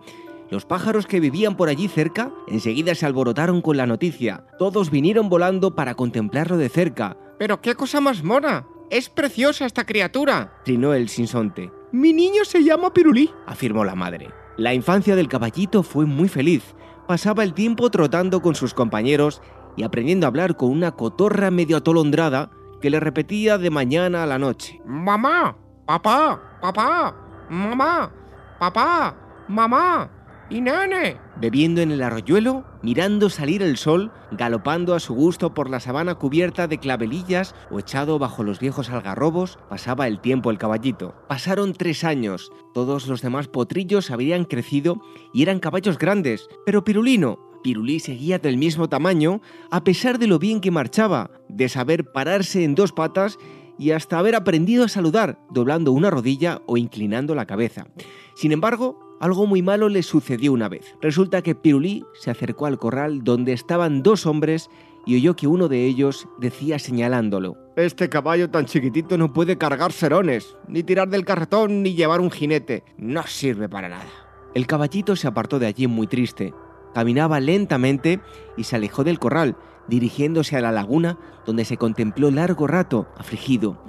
[0.51, 4.45] Los pájaros que vivían por allí cerca enseguida se alborotaron con la noticia.
[4.59, 7.17] Todos vinieron volando para contemplarlo de cerca.
[7.39, 8.67] ¡Pero qué cosa más mona!
[8.91, 10.53] ¡Es preciosa esta criatura!
[10.65, 11.71] trinó el sinsonte.
[11.91, 14.29] Mi niño se llama Pirulí, afirmó la madre.
[14.55, 16.75] La infancia del caballito fue muy feliz.
[17.07, 19.41] Pasaba el tiempo trotando con sus compañeros
[19.75, 22.51] y aprendiendo a hablar con una cotorra medio atolondrada
[22.81, 24.81] que le repetía de mañana a la noche.
[24.85, 27.15] Mamá, papá, papá,
[27.49, 28.11] mamá,
[28.59, 29.15] papá,
[29.47, 30.09] mamá
[30.49, 31.17] y nene.
[31.37, 36.15] Bebiendo en el arroyuelo, mirando salir el sol, galopando a su gusto por la sabana
[36.15, 41.15] cubierta de clavelillas o echado bajo los viejos algarrobos, pasaba el tiempo el caballito.
[41.27, 42.51] Pasaron tres años.
[42.73, 45.01] Todos los demás potrillos habían crecido
[45.33, 49.41] y eran caballos grandes, pero Pirulino, Pirulí seguía del mismo tamaño
[49.71, 53.39] a pesar de lo bien que marchaba, de saber pararse en dos patas
[53.79, 57.87] y hasta haber aprendido a saludar, doblando una rodilla o inclinando la cabeza.
[58.35, 60.93] Sin embargo, algo muy malo le sucedió una vez.
[61.01, 64.69] Resulta que Pirulí se acercó al corral donde estaban dos hombres
[65.07, 67.57] y oyó que uno de ellos decía señalándolo.
[67.77, 72.29] Este caballo tan chiquitito no puede cargar serones, ni tirar del carretón, ni llevar un
[72.29, 72.83] jinete.
[72.99, 74.05] No sirve para nada.
[74.53, 76.53] El caballito se apartó de allí muy triste,
[76.95, 78.21] Caminaba lentamente
[78.55, 79.57] y se alejó del corral,
[79.89, 83.83] dirigiéndose a la laguna, donde se contempló largo rato, afligido.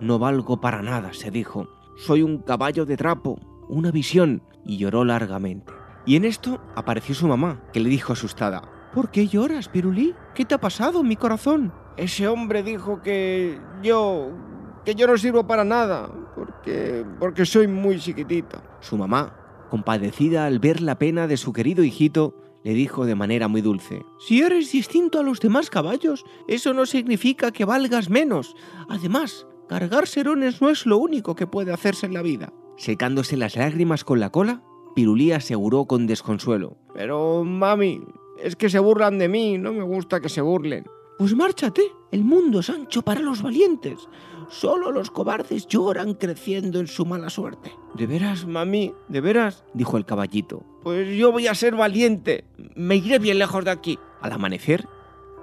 [0.00, 1.68] No valgo para nada, se dijo.
[1.96, 3.38] Soy un caballo de trapo,
[3.68, 5.72] una visión, y lloró largamente.
[6.04, 8.62] Y en esto apareció su mamá, que le dijo asustada.
[8.92, 10.16] ¿Por qué lloras, Pirulí?
[10.34, 11.72] ¿Qué te ha pasado, mi corazón?
[11.96, 14.32] Ese hombre dijo que yo...
[14.84, 17.04] que yo no sirvo para nada, porque...
[17.20, 18.60] porque soy muy chiquitito.
[18.80, 19.32] Su mamá,
[19.70, 22.34] compadecida al ver la pena de su querido hijito,
[22.68, 24.04] le dijo de manera muy dulce.
[24.18, 28.54] Si eres distinto a los demás caballos, eso no significa que valgas menos.
[28.90, 32.52] Además, cargar serones no es lo único que puede hacerse en la vida.
[32.76, 34.62] Secándose las lágrimas con la cola,
[34.94, 36.76] Pirulí aseguró con desconsuelo.
[36.92, 38.02] Pero, mami,
[38.38, 40.84] es que se burlan de mí, no me gusta que se burlen.
[41.16, 43.98] Pues márchate, el mundo es ancho para los valientes.
[44.48, 47.70] Solo los cobardes lloran creciendo en su mala suerte.
[47.94, 48.94] ¿De veras, mami?
[49.08, 49.64] ¿De veras?
[49.74, 50.64] dijo el caballito.
[50.82, 52.44] Pues yo voy a ser valiente.
[52.74, 53.98] Me iré bien lejos de aquí.
[54.22, 54.88] Al amanecer,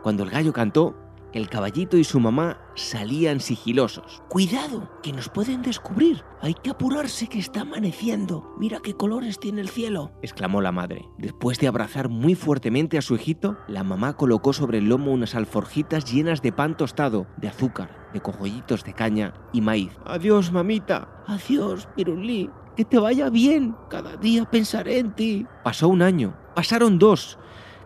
[0.02, 0.96] cuando el gallo cantó,
[1.36, 4.24] el caballito y su mamá salían sigilosos.
[4.30, 6.24] Cuidado, que nos pueden descubrir.
[6.42, 8.56] Hay que apurarse que está amaneciendo.
[8.58, 11.10] Mira qué colores tiene el cielo, exclamó la madre.
[11.18, 15.36] Después de abrazar muy fuertemente a su hijito, la mamá colocó sobre el lomo unas
[15.36, 19.92] alforjitas llenas de pan tostado, de azúcar, de cogollitos de caña y maíz.
[20.06, 21.24] Adiós, mamita.
[21.28, 22.50] Adiós, Pirulí.
[22.78, 23.76] Que te vaya bien.
[23.90, 25.46] Cada día pensaré en ti.
[25.66, 26.38] Pasó un año.
[26.56, 27.38] Pasaron dos.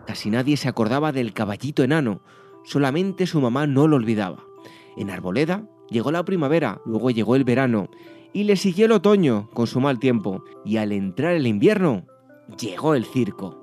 [0.06, 2.22] Casi nadie se acordaba del caballito enano
[2.64, 4.44] solamente su mamá no lo olvidaba.
[4.96, 7.88] En Arboleda llegó la primavera, luego llegó el verano,
[8.32, 12.06] y le siguió el otoño con su mal tiempo, y al entrar el invierno,
[12.58, 13.60] llegó el circo.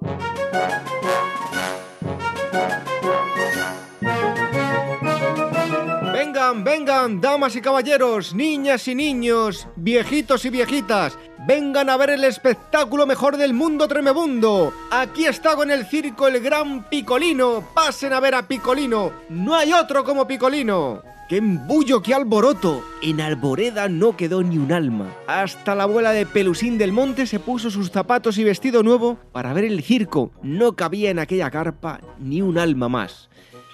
[6.63, 13.05] Vengan, damas y caballeros, niñas y niños, viejitos y viejitas, vengan a ver el espectáculo
[13.05, 14.73] mejor del mundo tremebundo.
[14.91, 19.71] Aquí está con el circo el gran Picolino, pasen a ver a Picolino, no hay
[19.73, 21.01] otro como Picolino.
[21.29, 22.81] ¡Qué embullo, qué alboroto!
[23.01, 25.13] En Arboreda no quedó ni un alma.
[25.27, 29.51] Hasta la abuela de Pelusín del Monte se puso sus zapatos y vestido nuevo para
[29.51, 30.31] ver el circo.
[30.41, 33.29] No cabía en aquella carpa ni un alma más.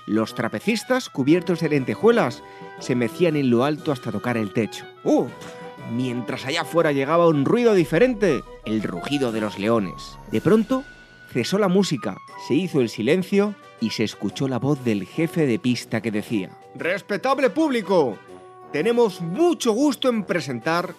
[0.06, 2.44] Los trapecistas, cubiertos de lentejuelas,
[2.80, 4.86] se mecían en lo alto hasta tocar el techo.
[5.04, 5.32] ¡Uf!
[5.92, 10.18] Mientras allá afuera llegaba un ruido diferente, el rugido de los leones.
[10.32, 10.84] De pronto,
[11.32, 15.60] cesó la música, se hizo el silencio y se escuchó la voz del jefe de
[15.60, 18.18] pista que decía, Respetable público,
[18.72, 20.96] tenemos mucho gusto en presentar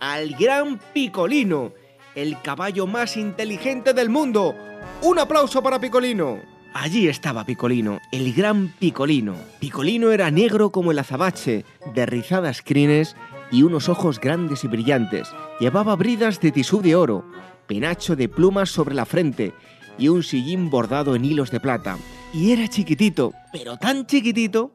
[0.00, 1.72] al gran Picolino,
[2.14, 4.54] el caballo más inteligente del mundo.
[5.02, 6.55] Un aplauso para Picolino.
[6.78, 9.34] Allí estaba Picolino, el gran Picolino.
[9.60, 11.64] Picolino era negro como el azabache,
[11.94, 13.16] de rizadas crines
[13.50, 15.26] y unos ojos grandes y brillantes.
[15.58, 17.24] Llevaba bridas de tisú de oro,
[17.66, 19.54] penacho de plumas sobre la frente
[19.96, 21.96] y un sillín bordado en hilos de plata.
[22.34, 24.72] Y era chiquitito, pero tan chiquitito,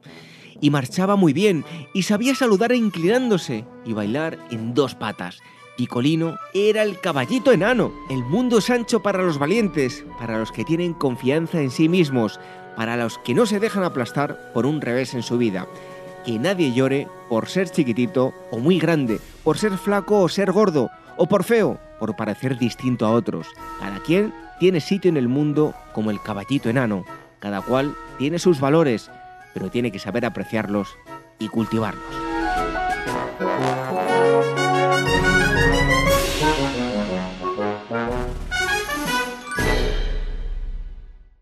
[0.59, 5.37] y marchaba muy bien, y sabía saludar inclinándose y bailar en dos patas.
[5.81, 7.91] Picolino era el caballito enano.
[8.07, 12.39] El mundo es ancho para los valientes, para los que tienen confianza en sí mismos,
[12.75, 15.65] para los que no se dejan aplastar por un revés en su vida.
[16.23, 20.91] Que nadie llore por ser chiquitito o muy grande, por ser flaco o ser gordo,
[21.17, 23.47] o por feo, por parecer distinto a otros.
[23.79, 27.05] Cada quien tiene sitio en el mundo como el caballito enano.
[27.39, 29.09] Cada cual tiene sus valores,
[29.55, 30.95] pero tiene que saber apreciarlos
[31.39, 32.05] y cultivarlos.